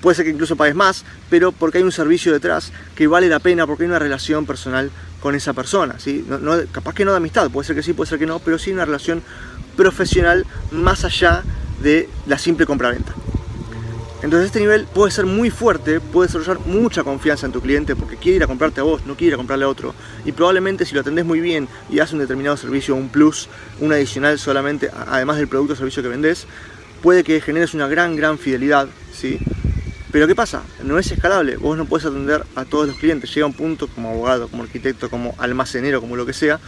puede 0.02 0.16
ser 0.16 0.26
que 0.26 0.32
incluso 0.32 0.56
pagues 0.56 0.76
más, 0.76 1.04
pero 1.32 1.52
porque 1.52 1.80
hay 1.80 1.84
un 1.84 1.92
servicio 1.92 2.32
detrás 2.32 2.72
que 2.96 3.08
vale 3.08 3.28
la 3.28 3.40
pena, 3.40 3.66
porque 3.66 3.84
hay 3.84 3.90
una 3.90 3.98
relación 3.98 4.46
personal 4.46 4.92
con 5.20 5.34
esa 5.34 5.54
persona. 5.54 5.96
¿sí? 5.98 6.24
No, 6.28 6.54
capaz 6.72 6.94
que 6.94 7.06
no 7.06 7.12
de 7.12 7.18
amistad, 7.18 7.50
puede 7.50 7.66
ser 7.66 7.76
que 7.76 7.82
sí, 7.82 7.94
puede 7.94 8.08
ser 8.08 8.20
que 8.20 8.28
no, 8.28 8.38
pero 8.38 8.60
sí 8.60 8.72
una 8.72 8.86
relación 8.86 9.24
profesional 9.76 10.46
más 10.72 11.06
allá 11.06 11.44
de 11.82 12.10
la 12.26 12.38
simple 12.38 12.66
compra-venta. 12.66 13.14
Entonces 14.24 14.48
este 14.48 14.60
nivel 14.60 14.88
puede 14.92 15.12
ser 15.12 15.26
muy 15.26 15.52
fuerte, 15.52 16.00
puede 16.00 16.28
desarrollar 16.28 16.66
mucha 16.66 17.04
confianza 17.04 17.46
en 17.46 17.52
tu 17.52 17.62
cliente 17.62 17.96
porque 17.96 18.18
quiere 18.18 18.38
ir 18.38 18.44
a 18.44 18.48
comprarte 18.48 18.80
a 18.80 18.84
vos, 18.84 19.06
no 19.06 19.16
quiere 19.16 19.28
ir 19.28 19.34
a 19.36 19.38
comprarle 19.38 19.66
a 19.66 19.68
otro. 19.68 19.94
Y 20.26 20.32
probablemente 20.32 20.86
si 20.86 20.96
lo 20.96 21.02
atendés 21.02 21.26
muy 21.26 21.42
bien 21.42 21.68
y 21.92 22.00
haces 22.00 22.14
un 22.14 22.20
determinado 22.20 22.58
servicio, 22.58 22.96
un 22.96 23.10
plus, 23.10 23.50
un 23.80 23.92
adicional 23.94 24.40
solamente, 24.40 24.90
además 25.08 25.38
del 25.38 25.48
producto 25.48 25.74
o 25.74 25.76
servicio 25.76 26.02
que 26.02 26.10
vendés, 26.10 26.48
puede 27.04 27.24
que 27.24 27.40
generes 27.40 27.76
una 27.76 27.88
gran, 27.88 28.16
gran 28.16 28.40
fidelidad, 28.40 28.88
¿sí? 29.14 29.38
Pero 30.12 30.28
¿qué 30.28 30.34
pasa? 30.34 30.64
No 30.82 30.98
es 30.98 31.12
escalable, 31.12 31.58
vos 31.58 31.78
no 31.78 31.86
puedes 31.86 32.06
atender 32.08 32.46
a 32.56 32.66
todos 32.66 32.88
los 32.88 32.98
clientes. 32.98 33.32
Llega 33.36 33.46
un 33.46 33.54
punto 33.54 33.88
como 33.88 34.10
abogado, 34.10 34.48
como 34.48 34.64
arquitecto, 34.64 35.10
como 35.10 35.36
almacenero, 35.38 36.02
como 36.02 36.16
lo 36.16 36.26
que 36.26 36.34
sea, 36.34 36.60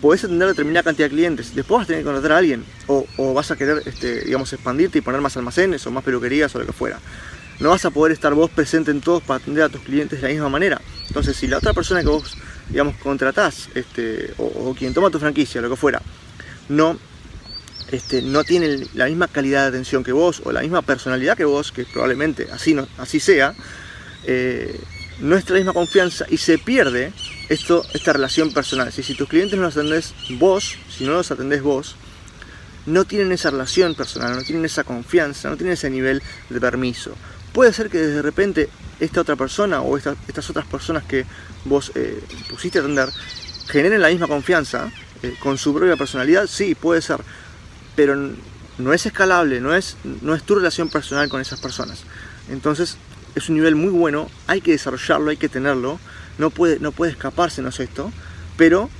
podés 0.00 0.24
atender 0.24 0.46
a 0.46 0.50
determinada 0.50 0.84
cantidad 0.84 1.06
de 1.06 1.14
clientes. 1.14 1.54
Después 1.54 1.78
vas 1.78 1.84
a 1.84 1.86
tener 1.88 2.02
que 2.02 2.04
contratar 2.04 2.32
a 2.32 2.38
alguien. 2.38 2.64
O, 2.86 3.34
vas 3.34 3.50
a 3.50 3.56
querer, 3.56 3.82
este, 3.86 4.24
digamos, 4.24 4.52
expandirte 4.52 4.98
y 4.98 5.00
poner 5.00 5.20
más 5.20 5.36
almacenes 5.36 5.86
o 5.86 5.90
más 5.90 6.04
peluquerías 6.04 6.54
o 6.54 6.58
lo 6.58 6.66
que 6.66 6.72
fuera. 6.72 6.98
No 7.58 7.70
vas 7.70 7.84
a 7.84 7.90
poder 7.90 8.12
estar 8.12 8.32
vos 8.32 8.50
presente 8.50 8.90
en 8.90 9.00
todos 9.00 9.22
para 9.22 9.38
atender 9.38 9.64
a 9.64 9.68
tus 9.68 9.82
clientes 9.82 10.20
de 10.20 10.28
la 10.28 10.32
misma 10.32 10.48
manera. 10.48 10.80
Entonces, 11.08 11.36
si 11.36 11.46
la 11.46 11.58
otra 11.58 11.74
persona 11.74 12.00
que 12.00 12.08
vos, 12.08 12.36
digamos, 12.70 12.96
contratás, 12.96 13.68
este, 13.74 14.32
o, 14.38 14.74
quien 14.78 14.94
toma 14.94 15.10
tu 15.10 15.18
franquicia, 15.18 15.60
lo 15.60 15.68
que 15.68 15.76
fuera, 15.76 16.00
no, 16.70 16.98
este, 17.90 18.22
no 18.22 18.44
tiene 18.44 18.86
la 18.94 19.06
misma 19.06 19.28
calidad 19.28 19.62
de 19.62 19.68
atención 19.68 20.02
que 20.02 20.12
vos 20.12 20.40
o 20.44 20.52
la 20.52 20.62
misma 20.62 20.80
personalidad 20.80 21.36
que 21.36 21.44
vos, 21.44 21.70
que 21.72 21.84
probablemente 21.84 22.48
así, 22.50 22.72
no, 22.72 22.88
así 22.96 23.20
sea, 23.20 23.54
eh, 24.24 24.80
no 25.20 25.36
es 25.36 25.48
la 25.48 25.56
misma 25.56 25.72
confianza 25.72 26.26
y 26.28 26.36
se 26.36 26.58
pierde 26.58 27.12
esto, 27.48 27.84
esta 27.92 28.12
relación 28.12 28.52
personal. 28.52 28.92
Si, 28.92 29.02
si 29.02 29.14
tus 29.14 29.28
clientes 29.28 29.58
no 29.58 29.64
los 29.64 29.76
atendés 29.76 30.14
vos, 30.38 30.76
si 30.90 31.04
no 31.04 31.12
los 31.12 31.30
atendés 31.30 31.62
vos, 31.62 31.96
no 32.86 33.04
tienen 33.04 33.32
esa 33.32 33.50
relación 33.50 33.94
personal, 33.94 34.36
no 34.36 34.42
tienen 34.42 34.64
esa 34.64 34.84
confianza, 34.84 35.50
no 35.50 35.56
tienen 35.56 35.74
ese 35.74 35.90
nivel 35.90 36.22
de 36.48 36.60
permiso. 36.60 37.14
Puede 37.52 37.72
ser 37.72 37.90
que 37.90 37.98
de 37.98 38.22
repente 38.22 38.68
esta 39.00 39.20
otra 39.20 39.36
persona 39.36 39.82
o 39.82 39.96
estas 39.96 40.50
otras 40.50 40.66
personas 40.66 41.04
que 41.04 41.24
vos 41.64 41.92
eh, 41.94 42.22
pusiste 42.48 42.78
a 42.78 42.82
atender 42.82 43.10
generen 43.70 44.02
la 44.02 44.08
misma 44.08 44.26
confianza 44.26 44.90
eh, 45.22 45.34
con 45.40 45.56
su 45.56 45.72
propia 45.72 45.96
personalidad, 45.96 46.46
sí, 46.46 46.74
puede 46.74 47.00
ser, 47.00 47.20
pero 47.94 48.16
no 48.78 48.92
es 48.92 49.06
escalable, 49.06 49.60
no 49.60 49.74
es, 49.74 49.96
no 50.22 50.34
es 50.34 50.42
tu 50.42 50.56
relación 50.56 50.88
personal 50.88 51.28
con 51.28 51.40
esas 51.40 51.60
personas. 51.60 52.02
Entonces 52.50 52.96
es 53.34 53.48
un 53.48 53.56
nivel 53.56 53.74
muy 53.74 53.90
bueno, 53.90 54.28
hay 54.46 54.60
que 54.60 54.72
desarrollarlo, 54.72 55.30
hay 55.30 55.36
que 55.36 55.48
tenerlo, 55.48 55.98
no 56.38 56.50
puede, 56.50 56.78
no 56.80 56.92
puede 56.92 57.12
escapársenos 57.12 57.80
esto, 57.80 58.12
pero 58.56 58.90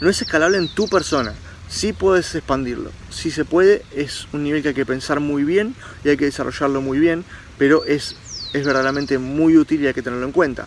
no 0.00 0.10
es 0.10 0.20
escalable 0.22 0.58
en 0.58 0.68
tu 0.68 0.88
persona. 0.88 1.34
Sí 1.68 1.92
puedes 1.92 2.34
expandirlo, 2.34 2.90
si 3.10 3.30
se 3.30 3.44
puede, 3.44 3.82
es 3.94 4.26
un 4.32 4.42
nivel 4.42 4.62
que 4.62 4.68
hay 4.68 4.74
que 4.74 4.86
pensar 4.86 5.20
muy 5.20 5.44
bien 5.44 5.74
y 6.02 6.08
hay 6.08 6.16
que 6.16 6.24
desarrollarlo 6.24 6.80
muy 6.80 6.98
bien, 6.98 7.24
pero 7.58 7.84
es, 7.84 8.16
es 8.54 8.64
verdaderamente 8.64 9.18
muy 9.18 9.58
útil 9.58 9.82
y 9.82 9.86
hay 9.86 9.94
que 9.94 10.02
tenerlo 10.02 10.24
en 10.24 10.32
cuenta. 10.32 10.66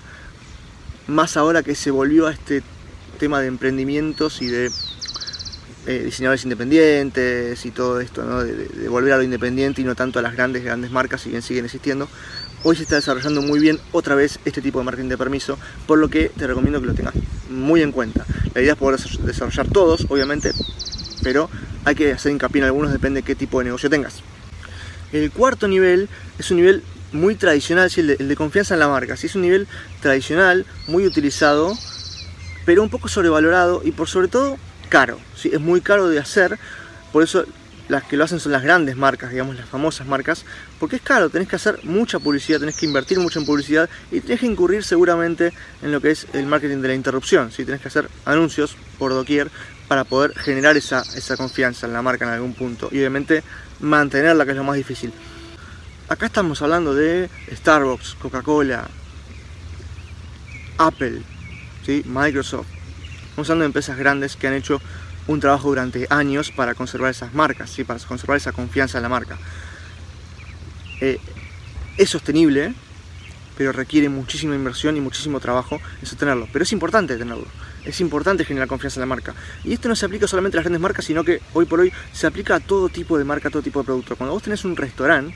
Más 1.08 1.38
ahora 1.38 1.64
que 1.64 1.74
se 1.74 1.90
volvió 1.90 2.28
a 2.28 2.32
este 2.32 2.62
tema 3.18 3.42
de 3.42 3.48
emprendimientos 3.48 4.42
y 4.44 4.48
de 4.48 4.70
eh, 5.88 6.04
diseñadores 6.06 6.44
independientes 6.44 7.66
y 7.66 7.72
todo 7.72 8.00
esto, 8.00 8.44
de, 8.44 8.68
de, 8.68 8.88
volver 8.88 9.14
a 9.14 9.18
lo 9.18 9.24
independiente 9.24 9.82
y 9.82 9.84
no 9.84 9.96
tanto 9.96 10.20
a 10.20 10.22
las 10.22 10.36
grandes, 10.36 10.64
grandes 10.64 10.92
marcas, 10.92 11.22
si 11.22 11.42
siguen 11.42 11.66
existiendo, 11.66 12.08
hoy 12.64 12.76
se 12.76 12.84
está 12.84 12.96
desarrollando 12.96 13.42
muy 13.42 13.60
bien 13.60 13.80
otra 13.92 14.16
vez 14.16 14.40
este 14.46 14.62
tipo 14.62 14.80
de 14.80 14.86
marketing 14.86 15.10
de 15.10 15.18
permiso, 15.18 15.58
por 15.88 15.98
lo 15.98 16.10
que 16.10 16.30
te 16.30 16.48
recomiendo 16.48 16.80
que 16.80 16.88
lo 16.88 16.94
tengas 16.94 17.14
muy 17.50 17.82
en 17.82 17.92
cuenta. 17.92 18.26
La 18.54 18.62
idea 18.62 18.74
es 18.74 18.80
poder 18.80 19.00
desarrollar 19.00 19.68
todos, 19.68 20.06
obviamente, 20.10 20.52
pero 21.24 21.50
hay 21.86 21.96
que 21.96 22.12
hacer 22.12 22.32
hincapié 22.32 22.62
en 22.62 22.66
algunos, 22.66 22.92
depende 22.92 23.22
de 23.22 23.26
qué 23.26 23.36
tipo 23.36 23.60
de 23.60 23.66
negocio 23.66 23.90
tengas. 23.90 24.22
El 25.12 25.32
cuarto 25.32 25.68
nivel 25.68 26.08
es 26.40 26.52
un 26.52 26.58
nivel 26.58 26.84
muy 27.12 27.36
tradicional, 27.36 27.92
el, 27.96 28.28
de, 28.28 28.36
confianza 28.36 28.76
en 28.76 28.80
la 28.80 28.88
marca. 28.88 29.16
es 29.16 29.36
un 29.36 29.42
nivel 29.42 29.68
tradicional, 30.02 30.66
muy 30.88 31.06
utilizado, 31.06 31.74
pero 32.66 32.84
un 32.84 32.90
poco 32.90 33.08
sobrevalorado 33.08 33.82
y 33.84 33.92
por 33.92 34.08
sobre 34.08 34.28
todo 34.28 34.58
caro. 34.90 35.20
¿sí? 35.36 35.50
Es 35.52 35.60
muy 35.60 35.82
caro 35.82 36.08
de 36.08 36.20
hacer, 36.20 36.58
por 37.12 37.24
eso 37.24 37.46
las 37.92 38.06
que 38.06 38.16
lo 38.16 38.24
hacen 38.24 38.40
son 38.40 38.54
las 38.54 38.64
grandes 38.64 38.96
marcas, 38.96 39.32
digamos, 39.32 39.58
las 39.58 39.68
famosas 39.68 40.08
marcas, 40.08 40.46
porque 40.80 40.96
es 40.96 41.02
caro, 41.02 41.30
tenés 41.30 41.50
que 41.50 41.58
hacer 41.58 41.84
mucha 41.84 42.20
publicidad, 42.20 42.62
tenés 42.62 42.78
que 42.78 42.86
invertir 42.86 43.20
mucho 43.20 43.38
en 43.38 43.46
publicidad 43.46 43.90
y 44.10 44.22
tenés 44.22 44.40
que 44.40 44.46
incurrir 44.46 44.86
seguramente 44.86 45.52
en 45.82 45.92
lo 45.92 46.00
que 46.00 46.12
es 46.12 46.26
el 46.32 46.46
marketing 46.46 46.78
de 46.78 46.88
la 46.88 46.94
interrupción, 46.94 47.52
si 47.52 47.66
tenés 47.66 47.82
que 47.82 47.90
hacer 47.90 48.08
anuncios 48.24 48.78
por 48.98 49.12
doquier 49.12 49.52
para 49.90 50.06
poder 50.06 50.34
generar 50.40 50.78
esa, 50.78 51.02
esa 51.02 51.36
confianza 51.36 51.86
en 51.86 51.92
la 51.92 52.02
marca 52.02 52.24
en 52.24 52.32
algún 52.32 52.54
punto 52.54 52.88
y 52.94 53.00
obviamente 53.00 53.44
mantenerla, 53.82 54.46
que 54.46 54.52
es 54.52 54.58
lo 54.58 54.64
más 54.64 54.78
difícil. 54.78 55.12
Acá 56.08 56.28
estamos 56.28 56.62
hablando 56.62 56.96
de 56.96 57.30
Starbucks, 57.52 58.16
Coca-Cola, 58.22 58.88
Apple, 60.78 61.22
¿sí? 61.86 62.04
Microsoft. 62.06 62.68
Estamos 63.32 63.50
hablando 63.50 63.64
de 63.64 63.68
empresas 63.68 63.98
grandes 63.98 64.38
que 64.38 64.48
han 64.48 64.54
hecho 64.54 64.82
un 65.28 65.40
trabajo 65.40 65.70
durante 65.70 66.08
años 66.10 66.52
para 66.52 66.74
conservar 66.74 67.12
esas 67.12 67.34
marcas, 67.34 67.70
¿sí? 67.70 67.84
para 67.84 68.00
conservar 68.00 68.38
esa 68.38 68.52
confianza 68.52 68.98
en 68.98 69.04
la 69.04 69.10
marca. 69.10 69.38
Eh, 71.00 71.20
es 71.98 72.10
sostenible, 72.10 72.74
pero 73.58 73.72
requiere 73.72 74.10
muchísima 74.10 74.56
inversión 74.56 74.98
y 74.98 75.02
muchísimo 75.02 75.40
trabajo 75.40 75.80
en 76.00 76.08
sostenerlo. 76.08 76.48
Pero 76.52 76.64
es 76.64 76.72
importante 76.72 77.18
tenerlo, 77.18 77.46
es 77.86 78.00
importante 78.02 78.46
generar 78.46 78.68
confianza 78.68 79.00
en 79.00 79.02
la 79.02 79.16
marca. 79.16 79.34
Y 79.64 79.74
esto 79.74 79.88
no 79.90 79.96
se 79.96 80.06
aplica 80.06 80.28
solamente 80.28 80.58
a 80.58 80.60
las 80.60 80.66
grandes 80.66 80.82
marcas, 80.82 81.06
sino 81.06 81.24
que 81.24 81.42
hoy 81.54 81.66
por 81.66 81.80
hoy 81.80 81.92
se 82.14 82.28
aplica 82.28 82.56
a 82.56 82.60
todo 82.60 82.90
tipo 82.90 83.18
de 83.18 83.24
marca, 83.24 83.50
a 83.50 83.52
todo 83.52 83.62
tipo 83.62 83.80
de 83.80 83.86
producto. 83.86 84.16
Cuando 84.16 84.34
vos 84.34 84.44
tenés 84.44 84.66
un 84.66 84.76
restaurante, 84.76 85.36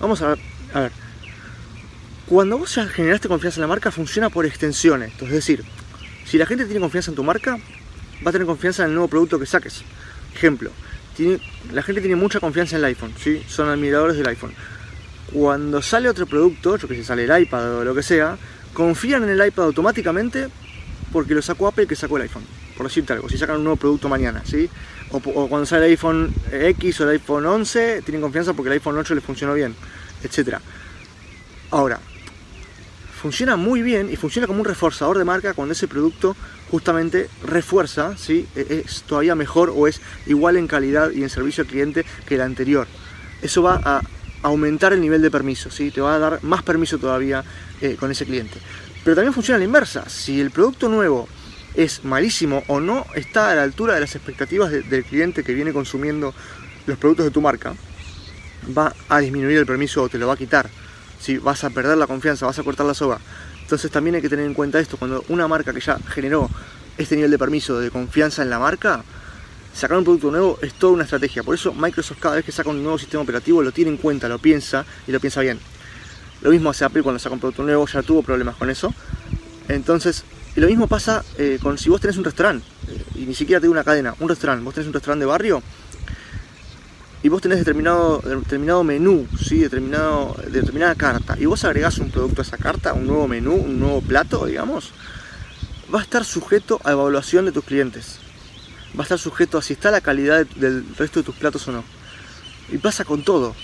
vamos 0.00 0.22
a 0.22 0.28
ver, 0.28 0.38
a 0.74 0.80
ver 0.80 1.06
cuando 2.26 2.58
vos 2.58 2.74
generaste 2.92 3.28
confianza 3.28 3.58
en 3.58 3.62
la 3.62 3.68
marca, 3.68 3.92
funciona 3.92 4.30
por 4.30 4.46
extensiones. 4.46 5.12
Es 5.20 5.30
decir, 5.30 5.64
si 6.24 6.38
la 6.38 6.46
gente 6.46 6.64
tiene 6.64 6.80
confianza 6.80 7.12
en 7.12 7.14
tu 7.14 7.22
marca, 7.22 7.58
va 8.24 8.30
a 8.30 8.32
tener 8.32 8.46
confianza 8.46 8.82
en 8.82 8.90
el 8.90 8.94
nuevo 8.94 9.08
producto 9.08 9.38
que 9.38 9.46
saques. 9.46 9.82
Ejemplo, 10.34 10.70
la 11.72 11.82
gente 11.82 12.00
tiene 12.00 12.16
mucha 12.16 12.40
confianza 12.40 12.76
en 12.76 12.80
el 12.80 12.86
iPhone, 12.86 13.12
¿sí? 13.18 13.42
son 13.48 13.68
admiradores 13.68 14.16
del 14.16 14.26
iPhone. 14.28 14.52
Cuando 15.32 15.82
sale 15.82 16.08
otro 16.08 16.26
producto, 16.26 16.76
yo 16.76 16.88
que 16.88 16.96
sé, 16.96 17.04
sale 17.04 17.24
el 17.24 17.42
iPad 17.42 17.78
o 17.78 17.84
lo 17.84 17.94
que 17.94 18.02
sea, 18.02 18.36
confían 18.72 19.24
en 19.24 19.30
el 19.30 19.46
iPad 19.46 19.64
automáticamente 19.64 20.48
porque 21.12 21.34
lo 21.34 21.42
sacó 21.42 21.68
Apple 21.68 21.86
que 21.86 21.96
sacó 21.96 22.16
el 22.16 22.24
iPhone. 22.24 22.44
por 22.76 22.86
decirte 22.86 23.14
algo, 23.14 23.28
si 23.28 23.38
sacan 23.38 23.56
un 23.56 23.64
nuevo 23.64 23.76
producto 23.76 24.08
mañana, 24.08 24.42
¿sí? 24.44 24.68
O, 25.10 25.20
cuando 25.20 25.64
sale 25.64 25.86
el 25.86 25.92
iPhone 25.92 26.32
X 26.52 27.00
o 27.00 27.04
el 27.04 27.10
iPhone 27.10 27.46
11, 27.46 28.02
tienen 28.02 28.20
confianza 28.20 28.52
porque 28.52 28.68
el 28.68 28.74
iPhone 28.74 28.98
8 28.98 29.14
les 29.14 29.24
funcionó 29.24 29.54
bien, 29.54 29.74
etc. 30.22 30.58
Ahora, 31.70 31.98
funciona 33.16 33.56
muy 33.56 33.82
bien 33.82 34.10
y 34.12 34.16
funciona 34.16 34.46
como 34.46 34.60
un 34.60 34.66
reforzador 34.66 35.18
de 35.18 35.24
marca 35.24 35.54
cuando 35.54 35.72
ese 35.72 35.88
producto 35.88 36.36
justamente 36.70 37.28
refuerza, 37.42 38.16
¿sí? 38.16 38.46
E, 38.54 38.84
es 38.86 39.02
todavía 39.02 39.34
mejor 39.34 39.72
o 39.74 39.86
es 39.86 40.00
igual 40.26 40.56
en 40.56 40.66
calidad 40.66 41.10
y 41.10 41.22
en 41.22 41.30
servicio 41.30 41.62
al 41.62 41.68
cliente 41.68 42.04
que 42.26 42.34
el 42.34 42.42
anterior. 42.42 42.86
Eso 43.42 43.62
va 43.62 43.80
a 43.84 44.02
aumentar 44.42 44.92
el 44.92 45.00
nivel 45.00 45.22
de 45.22 45.30
permiso, 45.30 45.70
¿sí? 45.70 45.90
te 45.90 46.00
va 46.00 46.14
a 46.14 46.18
dar 46.18 46.42
más 46.42 46.62
permiso 46.62 46.98
todavía 46.98 47.44
eh, 47.80 47.96
con 47.98 48.10
ese 48.10 48.24
cliente. 48.24 48.58
Pero 49.02 49.16
también 49.16 49.32
funciona 49.32 49.56
a 49.56 49.58
la 49.58 49.64
inversa. 49.64 50.08
Si 50.08 50.40
el 50.40 50.50
producto 50.50 50.88
nuevo 50.88 51.28
es 51.74 52.04
malísimo 52.04 52.62
o 52.68 52.80
no 52.80 53.06
está 53.14 53.50
a 53.50 53.54
la 53.54 53.62
altura 53.62 53.94
de 53.94 54.00
las 54.00 54.14
expectativas 54.14 54.70
del 54.70 55.04
cliente 55.04 55.42
que 55.42 55.54
viene 55.54 55.72
consumiendo 55.72 56.34
los 56.86 56.98
productos 56.98 57.26
de 57.26 57.30
tu 57.30 57.40
marca, 57.40 57.74
va 58.76 58.94
a 59.08 59.20
disminuir 59.20 59.58
el 59.58 59.66
permiso 59.66 60.02
o 60.02 60.08
te 60.08 60.18
lo 60.18 60.26
va 60.26 60.34
a 60.34 60.36
quitar. 60.36 60.68
Si 61.20 61.38
vas 61.38 61.64
a 61.64 61.70
perder 61.70 61.96
la 61.98 62.06
confianza, 62.06 62.46
vas 62.46 62.58
a 62.58 62.62
cortar 62.62 62.86
la 62.86 62.94
soga. 62.94 63.18
Entonces 63.62 63.90
también 63.90 64.16
hay 64.16 64.22
que 64.22 64.28
tener 64.28 64.46
en 64.46 64.54
cuenta 64.54 64.78
esto, 64.78 64.96
cuando 64.96 65.24
una 65.28 65.48
marca 65.48 65.72
que 65.72 65.80
ya 65.80 65.98
generó 66.08 66.48
este 66.98 67.16
nivel 67.16 67.30
de 67.30 67.38
permiso 67.38 67.78
de 67.80 67.90
confianza 67.90 68.42
en 68.42 68.50
la 68.50 68.58
marca, 68.58 69.02
sacar 69.74 69.98
un 69.98 70.04
producto 70.04 70.30
nuevo 70.30 70.58
es 70.62 70.72
toda 70.74 70.92
una 70.92 71.04
estrategia. 71.04 71.42
Por 71.42 71.54
eso 71.54 71.74
Microsoft 71.74 72.18
cada 72.20 72.36
vez 72.36 72.44
que 72.44 72.52
saca 72.52 72.70
un 72.70 72.82
nuevo 72.82 72.98
sistema 72.98 73.22
operativo 73.22 73.62
lo 73.62 73.72
tiene 73.72 73.90
en 73.90 73.96
cuenta, 73.96 74.28
lo 74.28 74.38
piensa 74.38 74.86
y 75.06 75.12
lo 75.12 75.20
piensa 75.20 75.40
bien. 75.40 75.58
Lo 76.42 76.50
mismo 76.50 76.70
hace 76.70 76.84
Apple 76.84 77.02
cuando 77.02 77.18
saca 77.18 77.34
un 77.34 77.40
producto 77.40 77.62
nuevo, 77.62 77.86
ya 77.86 78.02
tuvo 78.02 78.22
problemas 78.22 78.56
con 78.56 78.70
eso. 78.70 78.94
Entonces, 79.68 80.24
y 80.54 80.60
lo 80.60 80.68
mismo 80.68 80.86
pasa 80.86 81.24
eh, 81.36 81.58
con 81.60 81.76
si 81.76 81.90
vos 81.90 82.00
tenés 82.00 82.16
un 82.16 82.24
restaurante, 82.24 82.64
eh, 82.88 83.02
y 83.16 83.26
ni 83.26 83.34
siquiera 83.34 83.60
tenés 83.60 83.72
una 83.72 83.84
cadena, 83.84 84.14
un 84.20 84.28
restaurante, 84.28 84.64
vos 84.64 84.74
tenés 84.74 84.86
un 84.86 84.94
restaurante 84.94 85.24
de 85.24 85.30
barrio, 85.30 85.62
y 87.22 87.28
vos 87.28 87.42
tenés 87.42 87.58
determinado, 87.58 88.18
determinado 88.18 88.84
menú, 88.84 89.26
¿sí? 89.42 89.58
determinado, 89.58 90.36
determinada 90.50 90.94
carta, 90.94 91.36
y 91.38 91.46
vos 91.46 91.64
agregás 91.64 91.98
un 91.98 92.10
producto 92.10 92.42
a 92.42 92.44
esa 92.44 92.58
carta, 92.58 92.92
un 92.92 93.06
nuevo 93.06 93.26
menú, 93.26 93.54
un 93.54 93.80
nuevo 93.80 94.00
plato, 94.00 94.46
digamos, 94.46 94.92
va 95.94 96.00
a 96.00 96.02
estar 96.02 96.24
sujeto 96.24 96.80
a 96.84 96.92
evaluación 96.92 97.44
de 97.44 97.52
tus 97.52 97.64
clientes. 97.64 98.18
Va 98.96 99.00
a 99.00 99.02
estar 99.02 99.18
sujeto 99.18 99.58
a 99.58 99.62
si 99.62 99.74
está 99.74 99.90
la 99.90 100.00
calidad 100.00 100.46
del 100.46 100.84
resto 100.96 101.20
de 101.20 101.24
tus 101.24 101.36
platos 101.36 101.66
o 101.68 101.72
no. 101.72 101.84
Y 102.70 102.78
pasa 102.78 103.04
con 103.04 103.22
todo 103.22 103.54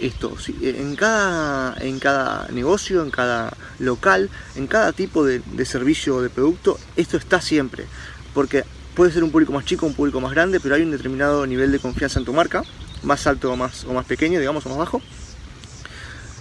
esto. 0.00 0.36
En, 0.60 0.96
cada, 0.96 1.76
en 1.80 1.98
cada 1.98 2.48
negocio, 2.48 3.02
en 3.02 3.10
cada 3.10 3.56
local, 3.78 4.30
en 4.56 4.66
cada 4.66 4.92
tipo 4.92 5.24
de, 5.24 5.42
servicio 5.64 6.16
o 6.16 6.22
de 6.22 6.30
producto, 6.30 6.78
esto 6.96 7.16
está 7.16 7.40
siempre. 7.40 7.86
Porque 8.34 8.64
puede 8.98 9.12
ser 9.12 9.22
un 9.22 9.30
público 9.30 9.52
más 9.52 9.64
chico, 9.64 9.86
un 9.86 9.94
público 9.94 10.20
más 10.20 10.32
grande, 10.32 10.58
pero 10.58 10.74
hay 10.74 10.82
un 10.82 10.90
determinado 10.90 11.46
nivel 11.46 11.70
de 11.70 11.78
confianza 11.78 12.18
en 12.18 12.24
tu 12.24 12.32
marca, 12.32 12.64
más 13.04 13.28
alto 13.28 13.52
o 13.52 13.56
más, 13.56 13.84
o 13.84 13.92
más 13.92 14.04
pequeño, 14.04 14.40
digamos, 14.40 14.66
o 14.66 14.70
más 14.70 14.78
bajo. 14.78 15.00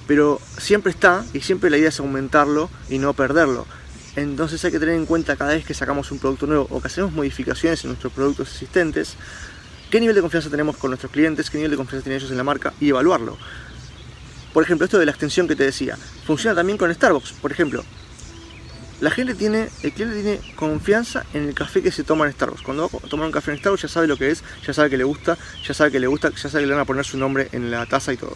Pero 0.07 0.41
siempre 0.57 0.91
está 0.91 1.23
y 1.33 1.41
siempre 1.41 1.69
la 1.69 1.77
idea 1.77 1.89
es 1.89 1.99
aumentarlo 1.99 2.71
y 2.89 2.97
no 2.97 3.13
perderlo. 3.13 3.67
Entonces 4.15 4.65
hay 4.65 4.71
que 4.71 4.79
tener 4.79 4.95
en 4.95 5.05
cuenta 5.05 5.35
cada 5.35 5.53
vez 5.53 5.65
que 5.65 5.75
sacamos 5.75 6.11
un 6.11 6.17
producto 6.17 6.47
nuevo 6.47 6.67
o 6.71 6.81
que 6.81 6.87
hacemos 6.87 7.11
modificaciones 7.11 7.83
en 7.83 7.91
nuestros 7.91 8.11
productos 8.11 8.47
existentes, 8.47 9.17
qué 9.91 9.99
nivel 9.99 10.15
de 10.15 10.21
confianza 10.21 10.49
tenemos 10.49 10.77
con 10.77 10.89
nuestros 10.89 11.11
clientes, 11.11 11.51
qué 11.51 11.59
nivel 11.59 11.69
de 11.69 11.77
confianza 11.77 12.05
tienen 12.05 12.17
ellos 12.17 12.31
en 12.31 12.37
la 12.37 12.43
marca 12.43 12.73
y 12.79 12.89
evaluarlo. 12.89 13.37
Por 14.51 14.63
ejemplo, 14.63 14.85
esto 14.85 14.97
de 14.97 15.05
la 15.05 15.11
extensión 15.11 15.47
que 15.47 15.55
te 15.55 15.63
decía, 15.63 15.95
funciona 16.25 16.55
también 16.55 16.79
con 16.79 16.91
Starbucks. 16.91 17.33
Por 17.33 17.51
ejemplo, 17.51 17.83
la 18.99 19.11
gente 19.11 19.35
tiene, 19.35 19.69
el 19.83 19.91
cliente 19.91 20.21
tiene 20.21 20.55
confianza 20.55 21.23
en 21.33 21.47
el 21.47 21.53
café 21.53 21.83
que 21.83 21.91
se 21.91 22.03
toma 22.03 22.25
en 22.25 22.33
Starbucks. 22.33 22.63
Cuando 22.63 22.89
va 22.89 22.99
a 23.03 23.07
tomar 23.07 23.27
un 23.27 23.31
café 23.31 23.51
en 23.51 23.59
Starbucks 23.59 23.83
ya 23.83 23.87
sabe 23.87 24.07
lo 24.07 24.17
que 24.17 24.31
es, 24.31 24.43
ya 24.65 24.73
sabe 24.73 24.89
que 24.89 24.97
le 24.97 25.03
gusta, 25.03 25.37
ya 25.65 25.73
sabe 25.73 25.91
que 25.91 25.99
le 25.99 26.07
gusta, 26.07 26.31
ya 26.31 26.49
sabe 26.49 26.63
que 26.63 26.67
le 26.67 26.73
van 26.73 26.81
a 26.81 26.85
poner 26.85 27.05
su 27.05 27.17
nombre 27.17 27.47
en 27.51 27.69
la 27.69 27.85
taza 27.85 28.11
y 28.13 28.17
todo, 28.17 28.35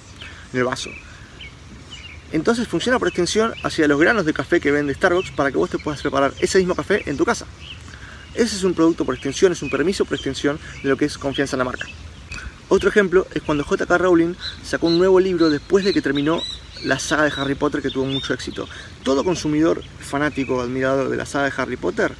en 0.53 0.59
el 0.59 0.65
vaso. 0.65 0.91
Entonces 2.31 2.67
funciona 2.67 2.99
por 2.99 3.07
extensión 3.07 3.53
hacia 3.63 3.87
los 3.87 3.99
granos 3.99 4.25
de 4.25 4.33
café 4.33 4.61
que 4.61 4.71
vende 4.71 4.93
Starbucks 4.93 5.31
para 5.31 5.51
que 5.51 5.57
vos 5.57 5.69
te 5.69 5.79
puedas 5.79 6.01
preparar 6.01 6.33
ese 6.39 6.59
mismo 6.59 6.75
café 6.75 7.09
en 7.09 7.17
tu 7.17 7.25
casa. 7.25 7.45
Ese 8.35 8.55
es 8.55 8.63
un 8.63 8.73
producto 8.73 9.03
por 9.03 9.15
extensión, 9.15 9.51
es 9.51 9.61
un 9.61 9.69
permiso 9.69 10.05
por 10.05 10.15
extensión 10.15 10.59
de 10.83 10.89
lo 10.89 10.95
que 10.95 11.05
es 11.05 11.17
confianza 11.17 11.55
en 11.55 11.59
la 11.59 11.65
marca. 11.65 11.87
Otro 12.73 12.87
ejemplo 12.87 13.27
es 13.33 13.41
cuando 13.41 13.65
JK 13.65 13.89
Rowling 13.97 14.33
sacó 14.63 14.87
un 14.87 14.97
nuevo 14.97 15.19
libro 15.19 15.49
después 15.49 15.83
de 15.83 15.93
que 15.93 16.01
terminó 16.01 16.41
la 16.85 16.99
saga 16.99 17.23
de 17.23 17.33
Harry 17.35 17.53
Potter 17.53 17.81
que 17.81 17.89
tuvo 17.89 18.05
mucho 18.05 18.33
éxito. 18.33 18.65
Todo 19.03 19.25
consumidor 19.25 19.83
fanático, 19.99 20.61
admirador 20.61 21.09
de 21.09 21.17
la 21.17 21.25
saga 21.25 21.49
de 21.49 21.53
Harry 21.57 21.75
Potter, 21.75 22.13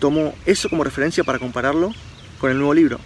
tomó 0.00 0.34
eso 0.44 0.68
como 0.68 0.82
referencia 0.82 1.22
para 1.22 1.38
compararlo 1.38 1.92
con 2.40 2.50
el 2.50 2.56
nuevo 2.56 2.74
libro. 2.74 2.98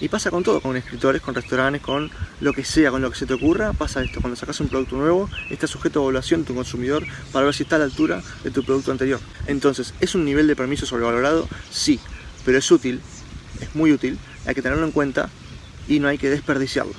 Y 0.00 0.08
pasa 0.08 0.30
con 0.30 0.44
todo, 0.44 0.60
con 0.60 0.76
escritores, 0.76 1.20
con 1.20 1.34
restaurantes, 1.34 1.82
con 1.82 2.12
lo 2.40 2.52
que 2.52 2.64
sea, 2.64 2.92
con 2.92 3.02
lo 3.02 3.10
que 3.10 3.18
se 3.18 3.26
te 3.26 3.34
ocurra, 3.34 3.72
pasa 3.72 4.04
esto. 4.04 4.20
Cuando 4.20 4.36
sacas 4.36 4.60
un 4.60 4.68
producto 4.68 4.96
nuevo, 4.96 5.28
está 5.50 5.66
sujeto 5.66 5.98
a 5.98 6.02
evaluación 6.04 6.44
tu 6.44 6.54
consumidor 6.54 7.04
para 7.32 7.46
ver 7.46 7.54
si 7.54 7.64
está 7.64 7.74
a 7.74 7.80
la 7.80 7.86
altura 7.86 8.22
de 8.44 8.52
tu 8.52 8.62
producto 8.62 8.92
anterior. 8.92 9.18
Entonces, 9.48 9.94
¿es 10.00 10.14
un 10.14 10.24
nivel 10.24 10.46
de 10.46 10.54
permiso 10.54 10.86
sobrevalorado? 10.86 11.48
Sí, 11.72 11.98
pero 12.44 12.58
es 12.58 12.70
útil, 12.70 13.00
es 13.60 13.74
muy 13.74 13.90
útil, 13.90 14.16
hay 14.46 14.54
que 14.54 14.62
tenerlo 14.62 14.86
en 14.86 14.92
cuenta 14.92 15.28
y 15.88 16.00
no 16.00 16.08
hay 16.08 16.18
que 16.18 16.30
desperdiciarlo. 16.30 16.94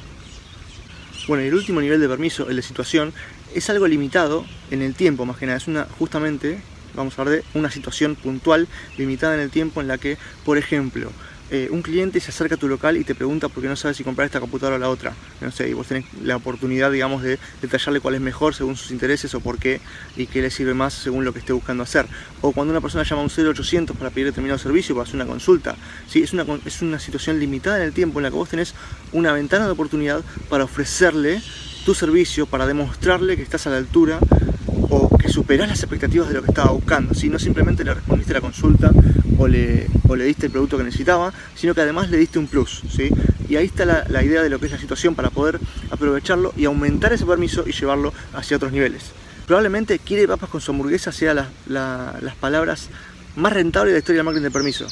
Bueno, 1.28 1.44
y 1.44 1.48
el 1.48 1.54
último 1.54 1.80
nivel 1.80 2.02
de 2.02 2.08
permiso, 2.10 2.50
el 2.50 2.58
de 2.58 2.62
situación, 2.62 3.14
es 3.56 3.70
algo 3.70 3.88
limitado 3.88 4.46
en 4.72 4.82
el 4.82 4.94
tiempo, 4.94 5.26
más 5.26 5.38
que 5.38 5.46
nada. 5.46 5.58
Es 5.58 5.68
una, 5.68 5.86
justamente, 5.86 6.60
vamos 6.96 7.18
a 7.18 7.22
hablar 7.22 7.38
de 7.38 7.44
una 7.54 7.72
situación 7.72 8.16
puntual, 8.16 8.68
limitada 8.98 9.36
en 9.36 9.40
el 9.40 9.50
tiempo, 9.50 9.80
en 9.82 9.88
la 9.88 9.98
que, 9.98 10.18
por 10.44 10.58
ejemplo, 10.58 11.12
eh, 11.54 11.70
un 11.70 11.84
cliente 11.84 12.20
se 12.20 12.32
acerca 12.32 12.56
a 12.56 12.58
tu 12.58 12.68
local 12.68 12.98
y 12.98 13.04
te 13.04 13.14
pregunta 13.14 13.48
por 13.48 13.62
qué 13.62 13.70
no 13.70 13.76
sabes 13.76 13.98
si 13.98 14.04
comprar 14.04 14.26
esta 14.26 14.40
computadora 14.40 14.78
o 14.78 14.80
la 14.80 14.90
otra. 14.90 15.14
No 15.40 15.52
sé, 15.52 15.70
y 15.70 15.74
vos 15.74 15.86
tenés 15.86 16.06
la 16.24 16.36
oportunidad, 16.36 16.92
digamos, 16.92 17.22
de 17.22 17.38
detallarle 17.62 18.00
cuál 18.00 18.16
es 18.16 18.22
mejor 18.22 18.56
según 18.56 18.76
sus 18.76 18.90
intereses 18.90 19.36
o 19.36 19.40
por 19.40 19.60
qué 19.60 19.80
y 20.18 20.26
qué 20.26 20.42
le 20.42 20.50
sirve 20.50 20.74
más 20.74 20.96
según 20.96 21.26
lo 21.26 21.32
que 21.32 21.38
esté 21.38 21.54
buscando 21.54 21.84
hacer. 21.84 22.08
O 22.42 22.54
cuando 22.54 22.72
una 22.72 22.82
persona 22.82 23.04
llama 23.04 23.22
a 23.22 23.26
un 23.26 23.30
0800 23.30 23.96
para 23.96 24.10
pedir 24.10 24.26
determinado 24.26 24.58
servicio, 24.58 24.96
para 24.96 25.04
hacer 25.04 25.16
una 25.16 25.28
consulta. 25.28 25.76
¿sí? 26.08 26.24
Es, 26.24 26.34
una, 26.34 26.44
es 26.66 26.82
una 26.82 26.98
situación 26.98 27.40
limitada 27.40 27.78
en 27.78 27.84
el 27.84 27.94
tiempo 27.94 28.18
en 28.18 28.24
la 28.24 28.32
que 28.32 28.36
vos 28.36 28.50
tenés 28.50 28.74
una 29.12 29.32
ventana 29.32 29.68
de 29.68 29.74
oportunidad 29.74 30.24
para 30.50 30.64
ofrecerle 30.64 31.40
tu 31.86 31.94
servicio, 31.94 32.48
para 32.48 32.66
demostrarle 32.66 33.38
que 33.38 33.44
estás 33.44 33.68
a 33.68 33.70
la 33.70 33.78
altura 33.78 34.18
que 35.24 35.30
superás 35.30 35.70
las 35.70 35.80
expectativas 35.80 36.28
de 36.28 36.34
lo 36.34 36.42
que 36.44 36.50
estaba 36.50 36.72
buscando. 36.72 37.14
Si 37.14 37.30
no 37.30 37.40
simplemente 37.40 37.86
le 37.86 37.94
respondiste 37.94 38.34
la 38.34 38.42
consulta 38.42 38.92
o 39.38 39.48
le, 39.48 39.88
diste 40.26 40.48
el 40.48 40.52
producto 40.52 40.78
que 40.78 40.84
necesitaba, 40.84 41.32
sino 41.56 41.74
que 41.74 41.80
además 41.80 42.10
le 42.10 42.18
diste 42.18 42.40
un 42.40 42.48
plus. 42.48 42.84
¿sí? 42.94 43.10
Y 43.48 43.56
ahí 43.56 43.66
está 43.66 43.86
la, 43.86 44.24
idea 44.24 44.44
de 44.44 44.50
lo 44.50 44.60
que 44.60 44.66
es 44.66 44.74
la 44.74 44.78
situación 44.78 45.16
para 45.16 45.30
poder 45.30 45.62
aprovecharlo 45.92 46.54
y 46.58 46.66
aumentar 46.66 47.14
ese 47.14 47.26
permiso 47.26 47.64
y 47.66 47.72
llevarlo 47.72 48.14
hacia 48.34 48.58
otros 48.58 48.74
niveles. 48.74 49.12
Probablemente 49.48 49.98
quiere 50.00 50.28
papas 50.28 50.50
con 50.50 50.60
su 50.60 50.72
hamburguesa 50.72 51.14
sea 51.14 51.34
las 51.68 52.36
palabras 52.42 52.90
más 53.38 53.54
rentables 53.54 53.92
de 53.92 53.94
la 53.94 54.00
historia 54.00 54.18
del 54.20 54.26
marketing 54.26 54.44
de 54.44 54.52
permiso. 54.52 54.88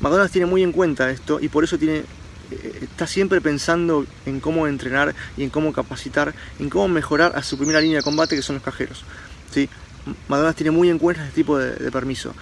McDonald's 0.00 0.32
tiene 0.32 0.46
muy 0.46 0.64
en 0.64 0.72
cuenta 0.72 1.08
esto 1.10 1.38
y 1.40 1.48
por 1.48 1.62
eso 1.62 1.78
tiene 1.78 2.02
eh, 2.50 2.78
está 2.82 3.06
siempre 3.06 3.40
pensando 3.40 4.06
en 4.26 4.40
cómo 4.40 4.66
entrenar 4.66 5.14
y 5.36 5.44
en 5.44 5.50
cómo 5.50 5.72
capacitar, 5.72 6.34
en 6.58 6.68
cómo 6.68 6.88
mejorar 6.88 7.32
a 7.36 7.42
su 7.42 7.56
primera 7.58 7.80
línea 7.80 7.98
de 7.98 8.02
combate 8.02 8.34
que 8.34 8.42
son 8.42 8.56
los 8.56 8.62
cajeros. 8.62 9.04
¿Sí? 9.52 9.68
McDonald's 10.28 10.56
tiene 10.56 10.70
muy 10.70 10.90
en 10.90 10.98
cuenta 10.98 11.22
este 11.22 11.34
tipo 11.34 11.58
de, 11.58 11.90
permiso. 11.90 12.34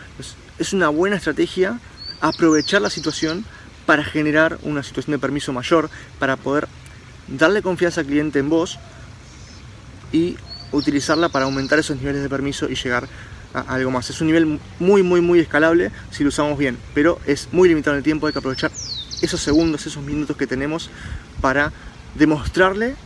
Es, 0.58 0.72
una 0.72 0.88
buena 0.88 1.16
estrategia 1.16 1.78
aprovechar 2.20 2.80
la 2.80 2.90
situación 2.90 3.44
para 3.84 4.02
generar 4.04 4.58
una 4.62 4.82
situación 4.82 5.12
de 5.12 5.18
permiso 5.18 5.52
mayor, 5.52 5.90
para 6.18 6.36
poder 6.36 6.66
darle 7.28 7.62
confianza 7.62 8.00
al 8.00 8.06
cliente 8.06 8.38
en 8.38 8.48
vos 8.48 8.78
y 10.12 10.36
utilizarla 10.72 11.28
para 11.28 11.44
aumentar 11.44 11.78
esos 11.78 11.96
niveles 11.98 12.22
de 12.22 12.28
permiso 12.28 12.68
y 12.68 12.74
llegar 12.74 13.08
a 13.54 13.60
algo 13.74 13.90
más. 13.90 14.10
Es 14.10 14.20
un 14.20 14.28
nivel 14.28 14.60
muy, 14.78 15.02
muy, 15.02 15.20
muy 15.20 15.40
escalable 15.40 15.90
si 16.10 16.24
lo 16.24 16.28
usamos 16.28 16.58
bien, 16.58 16.78
pero 16.94 17.20
es 17.26 17.48
muy 17.52 17.68
limitado 17.68 17.94
en 17.94 17.98
el 17.98 18.04
tiempo, 18.04 18.26
hay 18.26 18.32
que 18.32 18.38
aprovechar 18.38 18.70
esos 19.22 19.40
segundos, 19.40 19.86
esos 19.86 20.02
minutos 20.02 20.36
que 20.36 20.46
tenemos 20.46 20.90
para 21.40 21.72
demostrarle 22.14 22.96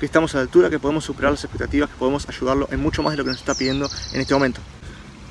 que 0.00 0.06
estamos 0.06 0.34
a 0.34 0.38
la 0.38 0.42
altura, 0.44 0.70
que 0.70 0.78
podemos 0.78 1.04
superar 1.04 1.30
las 1.30 1.44
expectativas, 1.44 1.90
que 1.90 1.96
podemos 1.96 2.26
ayudarlo 2.26 2.68
en 2.72 2.80
mucho 2.80 3.02
más 3.02 3.12
de 3.12 3.18
lo 3.18 3.24
que 3.24 3.30
nos 3.30 3.38
está 3.38 3.54
pidiendo 3.54 3.88
en 4.14 4.20
este 4.22 4.32
momento. 4.32 4.62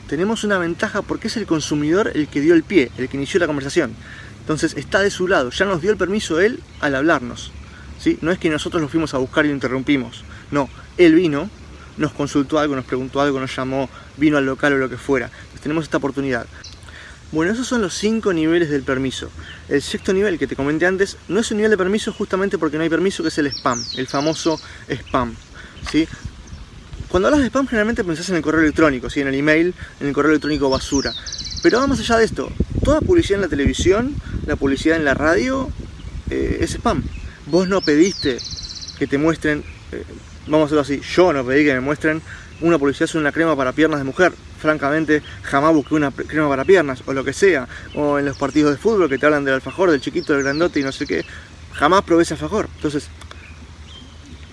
Tenemos 0.08 0.44
una 0.44 0.60
ventaja 0.60 1.02
porque 1.02 1.28
es 1.28 1.38
el 1.38 1.48
consumidor 1.48 2.12
el 2.14 2.28
que 2.28 2.40
dio 2.40 2.54
el 2.54 2.62
pie, 2.62 2.92
el 2.98 3.10
que 3.10 3.18
inició 3.18 3.40
la 3.40 3.48
conversación. 3.48 3.96
Entonces 4.42 4.76
está 4.78 5.00
de 5.00 5.10
su 5.10 5.28
lado, 5.28 5.50
ya 5.50 5.66
nos 5.66 5.82
dio 5.82 5.90
el 5.90 5.98
permiso 5.98 6.40
él 6.40 6.62
al 6.82 6.94
hablarnos. 6.94 7.52
¿sí? 8.00 8.20
No 8.22 8.32
es 8.32 8.38
que 8.38 8.50
nosotros 8.52 8.80
lo 8.80 8.88
fuimos 8.88 9.16
a 9.16 9.18
buscar 9.18 9.44
y 9.46 9.48
lo 9.48 9.56
interrumpimos. 9.56 10.24
No, 10.52 10.70
él 10.98 11.16
vino, 11.16 11.50
nos 11.98 12.12
consultó 12.14 12.60
algo, 12.60 12.76
nos 12.76 12.86
preguntó 12.86 13.22
algo, 13.22 13.40
nos 13.40 13.56
llamó, 13.56 13.90
vino 14.18 14.38
al 14.38 14.46
local 14.46 14.74
o 14.74 14.78
lo 14.78 14.88
que 14.88 14.98
fuera. 14.98 15.26
Entonces 15.28 15.62
tenemos 15.62 15.84
esta 15.84 15.98
oportunidad. 15.98 16.46
Bueno, 17.32 17.52
esos 17.52 17.68
son 17.68 17.82
los 17.84 17.94
cinco 17.94 18.34
niveles 18.34 18.72
del 18.72 18.82
permiso. 18.82 19.30
El 19.68 19.84
sexto 19.84 20.14
nivel 20.14 20.40
que 20.40 20.48
te 20.48 20.56
comenté 20.56 20.88
antes 20.88 21.16
no 21.28 21.40
es 21.40 21.52
un 21.52 21.58
nivel 21.58 21.70
de 21.70 21.78
permiso 21.78 22.12
justamente 22.12 22.58
porque 22.58 22.78
no 22.78 22.84
hay 22.84 22.90
permiso, 22.90 23.22
que 23.22 23.30
es 23.30 23.38
el 23.38 23.46
spam, 23.48 23.84
el 23.98 24.08
famoso 24.08 24.60
spam. 24.90 25.36
¿sí? 25.92 26.08
Cuando 27.08 27.28
hablas 27.28 27.42
de 27.42 27.48
spam 27.48 27.68
generalmente 27.68 28.04
pensás 28.04 28.30
en 28.30 28.38
el 28.38 28.42
correo 28.42 28.62
electrónico, 28.62 29.12
¿sí? 29.12 29.22
en 29.22 29.28
el 29.28 29.36
email, 29.36 29.76
en 30.00 30.08
el 30.08 30.14
correo 30.14 30.32
electrónico 30.32 30.72
basura. 30.72 31.14
Pero 31.62 31.80
vamos 31.80 32.00
allá 32.00 32.18
de 32.18 32.26
esto, 32.26 32.52
toda 32.84 33.00
publicidad 33.00 33.36
en 33.36 33.42
la 33.42 33.48
televisión, 33.48 34.16
la 34.48 34.56
publicidad 34.56 34.98
en 34.98 35.06
la 35.06 35.14
radio, 35.14 35.70
eh, 36.32 36.58
es 36.62 36.72
spam. 36.72 37.04
Vos 37.46 37.68
no 37.68 37.82
pediste 37.82 38.40
que 38.98 39.06
te 39.06 39.20
muestren, 39.20 39.64
eh, 39.92 40.04
vamos 40.48 40.64
a 40.64 40.66
hacerlo 40.66 40.82
así, 40.82 41.02
yo 41.16 41.32
no 41.32 41.46
pedí 41.46 41.64
que 41.64 41.74
me 41.76 41.80
muestren 41.80 42.24
una 42.62 42.80
publicidad 42.80 43.06
sobre 43.06 43.22
una 43.22 43.32
crema 43.32 43.56
para 43.56 43.72
piernas 43.72 44.00
de 44.00 44.04
mujer. 44.04 44.34
Francamente, 44.60 45.24
jamás 45.44 45.74
busqué 45.74 45.96
una 45.96 46.12
crema 46.12 46.50
para 46.50 46.66
piernas, 46.66 47.02
o 47.06 47.14
lo 47.14 47.24
que 47.24 47.34
sea. 47.34 47.68
O 47.96 48.20
en 48.20 48.26
los 48.26 48.38
partidos 48.38 48.72
de 48.72 48.78
fútbol 48.78 49.10
que 49.10 49.18
te 49.18 49.26
hablan 49.26 49.46
del 49.46 49.56
alfajor, 49.56 49.90
del 49.90 50.02
chiquito, 50.02 50.34
del 50.34 50.44
grandote 50.44 50.80
y 50.80 50.84
no 50.84 50.92
sé 50.92 51.06
qué. 51.06 51.26
Jamás 51.74 52.04
probé 52.04 52.24
ese 52.24 52.34
alfajor. 52.34 52.70
Entonces, 52.76 53.08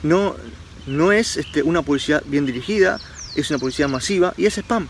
no, 0.03 0.37
no 0.87 1.13
es 1.13 1.37
este, 1.37 1.63
una 1.63 1.83
publicidad 1.83 2.23
bien 2.27 2.47
dirigida, 2.47 3.01
es 3.35 3.51
una 3.51 3.59
publicidad 3.59 3.89
masiva 3.89 4.33
y 4.37 4.47
es 4.47 4.57
spam. 4.59 4.89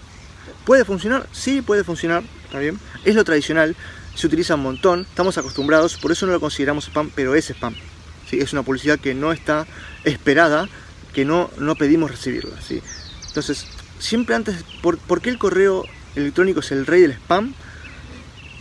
¿Puede 0.64 0.84
funcionar? 0.84 1.26
Sí, 1.32 1.62
puede 1.62 1.84
funcionar, 1.84 2.22
está 2.44 2.58
bien. 2.58 2.78
Es 3.04 3.14
lo 3.14 3.24
tradicional, 3.24 3.76
se 4.14 4.26
utiliza 4.26 4.54
un 4.54 4.62
montón, 4.62 5.02
estamos 5.02 5.38
acostumbrados, 5.38 5.96
por 5.96 6.12
eso 6.12 6.26
no 6.26 6.32
lo 6.32 6.40
consideramos 6.40 6.86
spam, 6.86 7.10
pero 7.14 7.34
es 7.34 7.50
spam. 7.50 7.74
¿sí? 8.28 8.38
Es 8.38 8.52
una 8.52 8.62
publicidad 8.62 8.98
que 8.98 9.14
no 9.14 9.32
está 9.32 9.66
esperada, 10.04 10.68
que 11.12 11.24
no, 11.24 11.50
no 11.58 11.76
pedimos 11.76 12.10
recibirla. 12.10 12.60
¿sí? 12.60 12.82
Entonces, 13.28 13.66
siempre 13.98 14.34
antes, 14.34 14.64
¿por, 14.82 15.20
qué 15.20 15.30
el 15.30 15.38
correo 15.38 15.84
electrónico 16.14 16.60
es 16.60 16.72
el 16.72 16.86
rey 16.86 17.02
del 17.02 17.12
spam? 17.12 17.54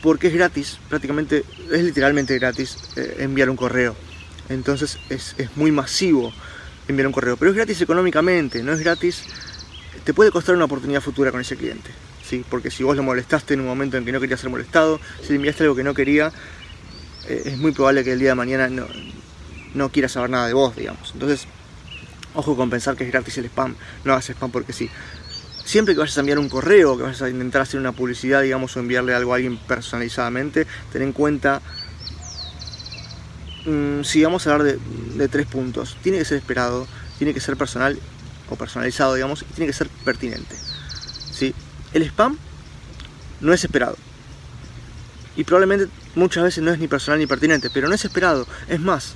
Porque 0.02 0.28
es 0.28 0.34
gratis, 0.34 0.80
prácticamente, 0.89 1.43
es 1.71 1.84
literalmente 1.84 2.38
gratis 2.38 2.78
eh, 2.95 3.17
enviar 3.19 3.50
un 3.50 3.56
correo. 3.56 3.95
Entonces 4.50 5.00
es, 5.10 5.36
muy 5.56 5.71
masivo 5.71 6.32
enviar 6.88 7.08
un 7.08 7.13
correo. 7.13 7.38
Pero 7.38 7.52
es 7.52 7.58
gratis 7.58 7.82
económicamente, 7.82 8.62
no 8.62 8.74
es 8.74 8.80
gratis. 8.80 9.24
Te 10.04 10.13
puede 10.13 10.30
costar 10.30 10.56
una 10.56 10.65
oportunidad 10.65 11.02
futura 11.02 11.32
con 11.32 11.41
ese 11.41 11.58
cliente. 11.58 11.89
¿sí? 12.24 12.43
Porque 12.48 12.69
si 12.69 12.84
vos 12.84 12.95
lo 12.95 13.04
molestaste 13.04 13.56
en 13.56 13.62
un 13.62 13.65
momento 13.65 13.98
en 13.98 14.06
que 14.06 14.12
no 14.12 14.19
quería 14.19 14.38
ser 14.38 14.50
molestado, 14.50 15.00
si 15.21 15.30
le 15.30 15.36
enviaste 15.38 15.63
algo 15.63 15.76
que 15.76 15.84
no 15.84 15.95
quería, 15.95 16.32
eh, 17.28 17.41
es 17.45 17.58
muy 17.58 17.71
probable 17.71 18.04
que 18.04 18.13
el 18.13 18.19
día 18.19 18.30
de 18.30 18.36
mañana 18.36 18.69
no, 18.69 18.86
no 19.74 19.89
quiera 19.89 20.08
saber 20.08 20.30
nada 20.30 20.45
de 20.45 20.54
vos, 20.54 20.76
digamos. 20.76 21.12
Entonces, 21.13 21.48
Ojo 22.36 22.58
con 22.58 22.69
pensar 22.69 22.98
que 22.98 23.06
es 23.06 23.12
gratis 23.12 23.38
el 23.38 23.45
spam, 23.45 23.76
no 24.04 24.12
hagas 24.12 24.30
spam 24.30 24.52
porque 24.52 24.74
sí. 24.74 24.89
Siempre 25.65 25.95
que 25.95 25.99
vayas 25.99 26.15
a 26.15 26.19
enviar 26.19 26.38
un 26.38 26.47
correo, 26.47 26.95
que 26.95 27.04
vayas 27.04 27.23
a 27.23 27.30
intentar 27.30 27.63
hacer 27.63 27.80
una 27.80 27.91
publicidad, 27.91 28.43
digamos, 28.43 28.78
o 28.78 28.80
enviarle 28.80 29.15
algo 29.15 29.34
a 29.34 29.38
alguien 29.38 29.58
personalizadamente, 29.58 30.67
ten 30.93 31.01
en 31.01 31.12
cuenta, 31.12 31.60
mm, 33.65 34.04
si 34.04 34.23
vamos 34.23 34.45
a 34.45 34.54
hablar 34.54 34.78
de, 34.78 35.28
tres 35.28 35.47
puntos, 35.47 35.97
tiene 36.04 36.19
que 36.19 36.25
ser 36.25 36.38
esperado, 36.38 36.88
tiene 37.17 37.34
que 37.34 37.39
ser 37.39 37.58
personal 37.58 37.97
o 38.47 38.56
personalizado, 38.56 39.15
digamos, 39.15 39.41
y 39.41 39.54
tiene 39.56 39.65
que 39.65 39.73
ser 39.73 39.89
pertinente. 40.06 40.56
¿sí? 41.32 41.56
El 41.93 42.04
spam 42.04 42.38
no 43.41 43.51
es 43.51 43.63
esperado. 43.63 43.97
Y 45.36 45.45
probablemente 45.45 45.91
muchas 46.13 46.43
veces 46.43 46.63
no 46.63 46.71
es 46.71 46.78
ni 46.78 46.88
personal 46.88 47.19
ni 47.19 47.25
pertinente, 47.25 47.71
pero 47.73 47.88
no 47.88 47.95
es 47.95 48.06
esperado. 48.06 48.47
Es 48.69 48.80
más, 48.80 49.15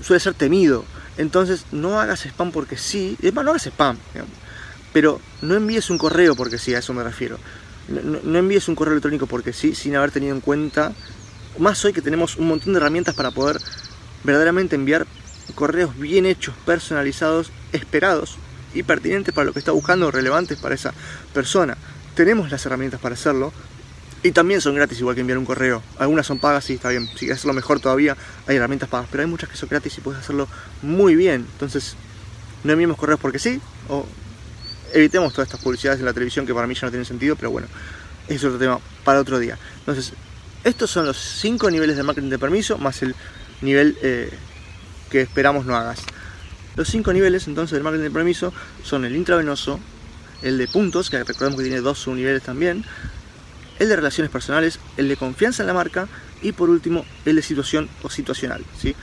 suele 0.00 0.20
ser 0.20 0.34
temido. 0.34 0.84
Entonces 1.18 1.66
no 1.72 2.00
hagas 2.00 2.24
spam 2.24 2.52
porque 2.52 2.76
sí, 2.76 3.18
es 3.20 3.34
más, 3.34 3.44
no 3.44 3.50
hagas 3.50 3.66
spam, 3.66 3.98
pero 4.92 5.20
no 5.40 5.54
envíes 5.54 5.90
un 5.90 5.98
correo 5.98 6.34
porque 6.34 6.58
sí, 6.58 6.74
a 6.74 6.78
eso 6.78 6.92
me 6.94 7.02
refiero. 7.02 7.38
No, 7.88 8.38
envíes 8.38 8.68
un 8.68 8.74
correo 8.74 8.92
electrónico 8.92 9.26
porque 9.26 9.52
sí, 9.52 9.74
sin 9.74 9.96
haber 9.96 10.10
tenido 10.10 10.34
en 10.34 10.40
cuenta, 10.40 10.92
más 11.58 11.84
hoy 11.84 11.92
que 11.92 12.02
tenemos 12.02 12.36
un 12.36 12.48
montón 12.48 12.72
de 12.72 12.78
herramientas 12.78 13.14
para 13.14 13.30
poder 13.30 13.58
verdaderamente 14.24 14.76
enviar 14.76 15.06
correos 15.54 15.98
bien 15.98 16.26
hechos, 16.26 16.54
personalizados, 16.64 17.50
esperados 17.72 18.36
y 18.72 18.84
pertinentes 18.84 19.34
para 19.34 19.46
lo 19.46 19.52
que 19.52 19.58
está 19.58 19.72
buscando, 19.72 20.10
relevantes 20.10 20.58
para 20.58 20.74
esa 20.74 20.94
persona. 21.34 21.76
Tenemos 22.14 22.50
las 22.50 22.64
herramientas 22.64 23.00
para 23.00 23.14
hacerlo, 23.14 23.52
y 24.24 24.30
también 24.30 24.60
son 24.60 24.76
gratis, 24.76 25.00
igual 25.00 25.16
que 25.16 25.20
enviar 25.20 25.38
un 25.38 25.44
correo. 25.44 25.82
Algunas 25.98 26.26
son 26.26 26.38
pagas, 26.38 26.64
sí, 26.64 26.74
está 26.74 26.90
bien. 26.90 27.08
Si 27.08 27.20
quieres 27.20 27.38
hacerlo 27.38 27.54
mejor 27.54 27.80
todavía, 27.80 28.16
hay 28.46 28.56
herramientas 28.56 28.88
pagas. 28.88 29.08
Pero 29.10 29.24
hay 29.24 29.28
muchas 29.28 29.48
que 29.50 29.56
son 29.56 29.68
gratis 29.68 29.98
y 29.98 30.00
puedes 30.00 30.20
hacerlo 30.20 30.46
muy 30.80 31.16
bien. 31.16 31.46
Entonces, 31.52 31.96
no 32.62 32.72
enviemos 32.72 32.96
correos 32.96 33.18
porque 33.18 33.40
sí. 33.40 33.60
O 33.88 34.06
evitemos 34.92 35.32
todas 35.32 35.48
estas 35.48 35.60
publicidades 35.60 36.00
en 36.00 36.06
la 36.06 36.12
televisión 36.12 36.46
que 36.46 36.54
para 36.54 36.66
mí 36.66 36.74
ya 36.74 36.82
no 36.86 36.90
tienen 36.90 37.06
sentido. 37.06 37.36
Pero 37.36 37.50
bueno, 37.50 37.68
es 38.28 38.42
otro 38.44 38.58
tema 38.58 38.80
para 39.04 39.20
otro 39.20 39.38
día. 39.38 39.58
Entonces, 39.80 40.12
estos 40.64 40.90
son 40.90 41.06
los 41.06 41.16
cinco 41.16 41.70
niveles 41.70 41.96
de 41.96 42.02
marketing 42.02 42.30
de 42.30 42.38
permiso, 42.38 42.78
más 42.78 43.02
el 43.02 43.14
nivel 43.62 43.96
eh, 44.02 44.30
que 45.10 45.22
esperamos 45.22 45.66
no 45.66 45.76
hagas. 45.76 46.00
Los 46.76 46.88
cinco 46.88 47.12
niveles 47.12 47.46
entonces 47.48 47.72
del 47.72 47.82
marketing 47.82 48.04
de 48.04 48.10
permiso 48.10 48.52
son 48.82 49.04
el 49.04 49.16
intravenoso, 49.16 49.80
el 50.42 50.58
de 50.58 50.68
puntos, 50.68 51.10
que 51.10 51.22
recordemos 51.22 51.58
que 51.58 51.64
tiene 51.64 51.80
dos 51.80 51.98
subniveles 51.98 52.42
también, 52.42 52.84
el 53.78 53.88
de 53.88 53.96
relaciones 53.96 54.30
personales, 54.30 54.78
el 54.96 55.08
de 55.08 55.16
confianza 55.16 55.62
en 55.62 55.66
la 55.66 55.74
marca 55.74 56.08
y 56.40 56.52
por 56.52 56.70
último 56.70 57.04
el 57.24 57.36
de 57.36 57.42
situación 57.42 57.88
o 58.02 58.10
situacional. 58.10 58.64
¿sí? 58.80 58.94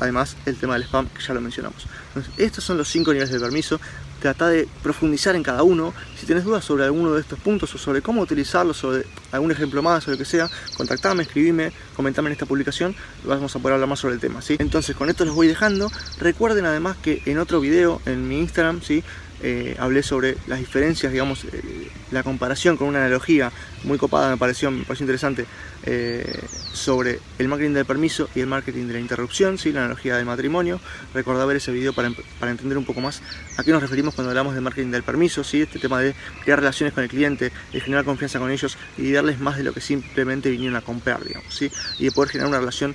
Además 0.00 0.36
el 0.46 0.56
tema 0.56 0.74
del 0.74 0.84
spam 0.84 1.08
que 1.08 1.22
ya 1.22 1.34
lo 1.34 1.40
mencionamos. 1.40 1.86
Entonces, 2.08 2.32
estos 2.36 2.64
son 2.64 2.78
los 2.78 2.88
cinco 2.88 3.12
niveles 3.12 3.32
de 3.32 3.40
permiso. 3.40 3.80
Trata 4.20 4.48
de 4.48 4.68
profundizar 4.82 5.36
en 5.36 5.42
cada 5.42 5.62
uno. 5.62 5.94
Si 6.18 6.26
tienes 6.26 6.44
dudas 6.44 6.64
sobre 6.64 6.84
alguno 6.84 7.12
de 7.12 7.20
estos 7.20 7.38
puntos 7.38 7.74
o 7.74 7.78
sobre 7.78 8.02
cómo 8.02 8.20
utilizarlos, 8.22 8.76
sobre 8.76 9.04
algún 9.32 9.50
ejemplo 9.50 9.82
más 9.82 10.06
o 10.08 10.10
lo 10.10 10.18
que 10.18 10.24
sea, 10.24 10.48
contactame, 10.76 11.22
escribime, 11.22 11.72
comentame 11.94 12.28
en 12.28 12.32
esta 12.32 12.46
publicación 12.46 12.94
vamos 13.24 13.54
a 13.54 13.58
poder 13.58 13.74
hablar 13.74 13.88
más 13.88 13.98
sobre 13.98 14.14
el 14.14 14.20
tema. 14.20 14.42
¿sí? 14.42 14.56
Entonces 14.58 14.96
con 14.96 15.08
esto 15.08 15.24
los 15.24 15.34
voy 15.34 15.46
dejando. 15.46 15.90
Recuerden 16.18 16.64
además 16.64 16.96
que 16.96 17.22
en 17.26 17.38
otro 17.38 17.60
video 17.60 18.00
en 18.06 18.28
mi 18.28 18.40
Instagram, 18.40 18.82
¿sí? 18.82 19.04
Eh, 19.40 19.76
hablé 19.78 20.02
sobre 20.02 20.36
las 20.46 20.58
diferencias, 20.58 21.12
digamos, 21.12 21.44
eh, 21.44 21.90
la 22.10 22.22
comparación 22.22 22.76
con 22.76 22.88
una 22.88 22.98
analogía 22.98 23.52
muy 23.84 23.96
copada, 23.96 24.30
me 24.30 24.36
pareció, 24.36 24.70
me 24.70 24.84
interesante, 24.98 25.46
eh, 25.84 26.40
sobre 26.72 27.20
el 27.38 27.48
marketing 27.48 27.74
del 27.74 27.84
permiso 27.84 28.28
y 28.34 28.40
el 28.40 28.46
marketing 28.46 28.86
de 28.86 28.94
la 28.94 29.00
interrupción, 29.00 29.56
¿sí? 29.58 29.72
la 29.72 29.80
analogía 29.80 30.16
del 30.16 30.26
matrimonio. 30.26 30.80
Recordá 31.14 31.44
ver 31.44 31.58
ese 31.58 31.70
video 31.70 31.92
para, 31.92 32.10
para, 32.40 32.50
entender 32.50 32.76
un 32.76 32.84
poco 32.84 33.00
más 33.00 33.22
a 33.56 33.62
qué 33.62 33.70
nos 33.70 33.80
referimos 33.80 34.14
cuando 34.14 34.30
hablamos 34.30 34.54
de 34.54 34.60
marketing 34.60 34.90
del 34.90 35.04
permiso, 35.04 35.44
¿sí? 35.44 35.62
este 35.62 35.78
tema 35.78 36.00
de 36.00 36.14
crear 36.42 36.58
relaciones 36.58 36.92
con 36.92 37.04
el 37.04 37.08
cliente, 37.08 37.52
de 37.72 37.80
generar 37.80 38.04
confianza 38.04 38.40
con 38.40 38.50
ellos 38.50 38.76
y 38.96 39.12
darles 39.12 39.38
más 39.38 39.56
de 39.56 39.62
lo 39.62 39.72
que 39.72 39.80
simplemente 39.80 40.50
vinieron 40.50 40.76
a 40.76 40.80
comprar, 40.80 41.22
digamos, 41.24 41.54
¿sí? 41.54 41.70
y 41.98 42.06
de 42.06 42.10
poder 42.10 42.30
generar 42.30 42.48
una 42.48 42.58
relación 42.58 42.94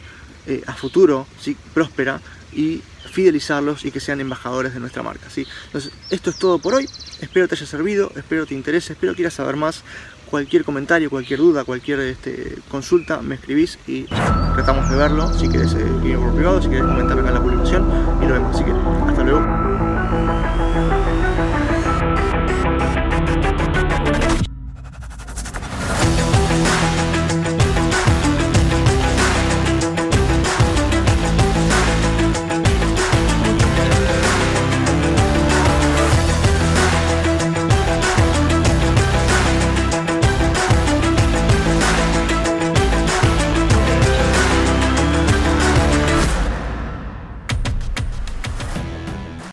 a 0.65 0.73
futuro, 0.73 1.25
¿sí? 1.39 1.55
próspera 1.73 2.21
y 2.51 2.81
fidelizarlos 3.13 3.85
y 3.85 3.91
que 3.91 3.99
sean 3.99 4.19
embajadores 4.21 4.73
de 4.73 4.79
nuestra 4.79 5.03
marca. 5.03 5.29
¿sí? 5.29 5.45
Entonces, 5.67 5.91
esto 6.09 6.29
es 6.29 6.35
todo 6.37 6.59
por 6.59 6.73
hoy. 6.73 6.89
Espero 7.21 7.47
te 7.47 7.55
haya 7.55 7.65
servido, 7.65 8.11
espero 8.15 8.45
te 8.45 8.55
interese, 8.55 8.93
espero 8.93 9.13
quieras 9.13 9.35
saber 9.35 9.55
más. 9.55 9.83
Cualquier 10.29 10.63
comentario, 10.63 11.11
cualquier 11.11 11.39
duda, 11.39 11.63
cualquier 11.63 11.99
este, 11.99 12.57
consulta, 12.67 13.21
me 13.21 13.35
escribís 13.35 13.77
y 13.85 14.05
tratamos 14.05 14.89
de 14.89 14.95
verlo. 14.95 15.31
Si 15.31 15.47
quieres 15.47 15.73
eh, 15.75 16.17
por 16.17 16.33
privado, 16.33 16.59
si 16.59 16.69
quieres 16.69 16.87
comentar 16.87 17.19
acá 17.19 17.27
en 17.27 17.33
la 17.35 17.41
publicación 17.41 17.87
y 18.19 18.25
lo 18.25 18.33
vemos. 18.33 18.55
Así 18.55 18.63
que, 18.63 18.71
hasta 18.71 19.23
luego. 19.23 19.82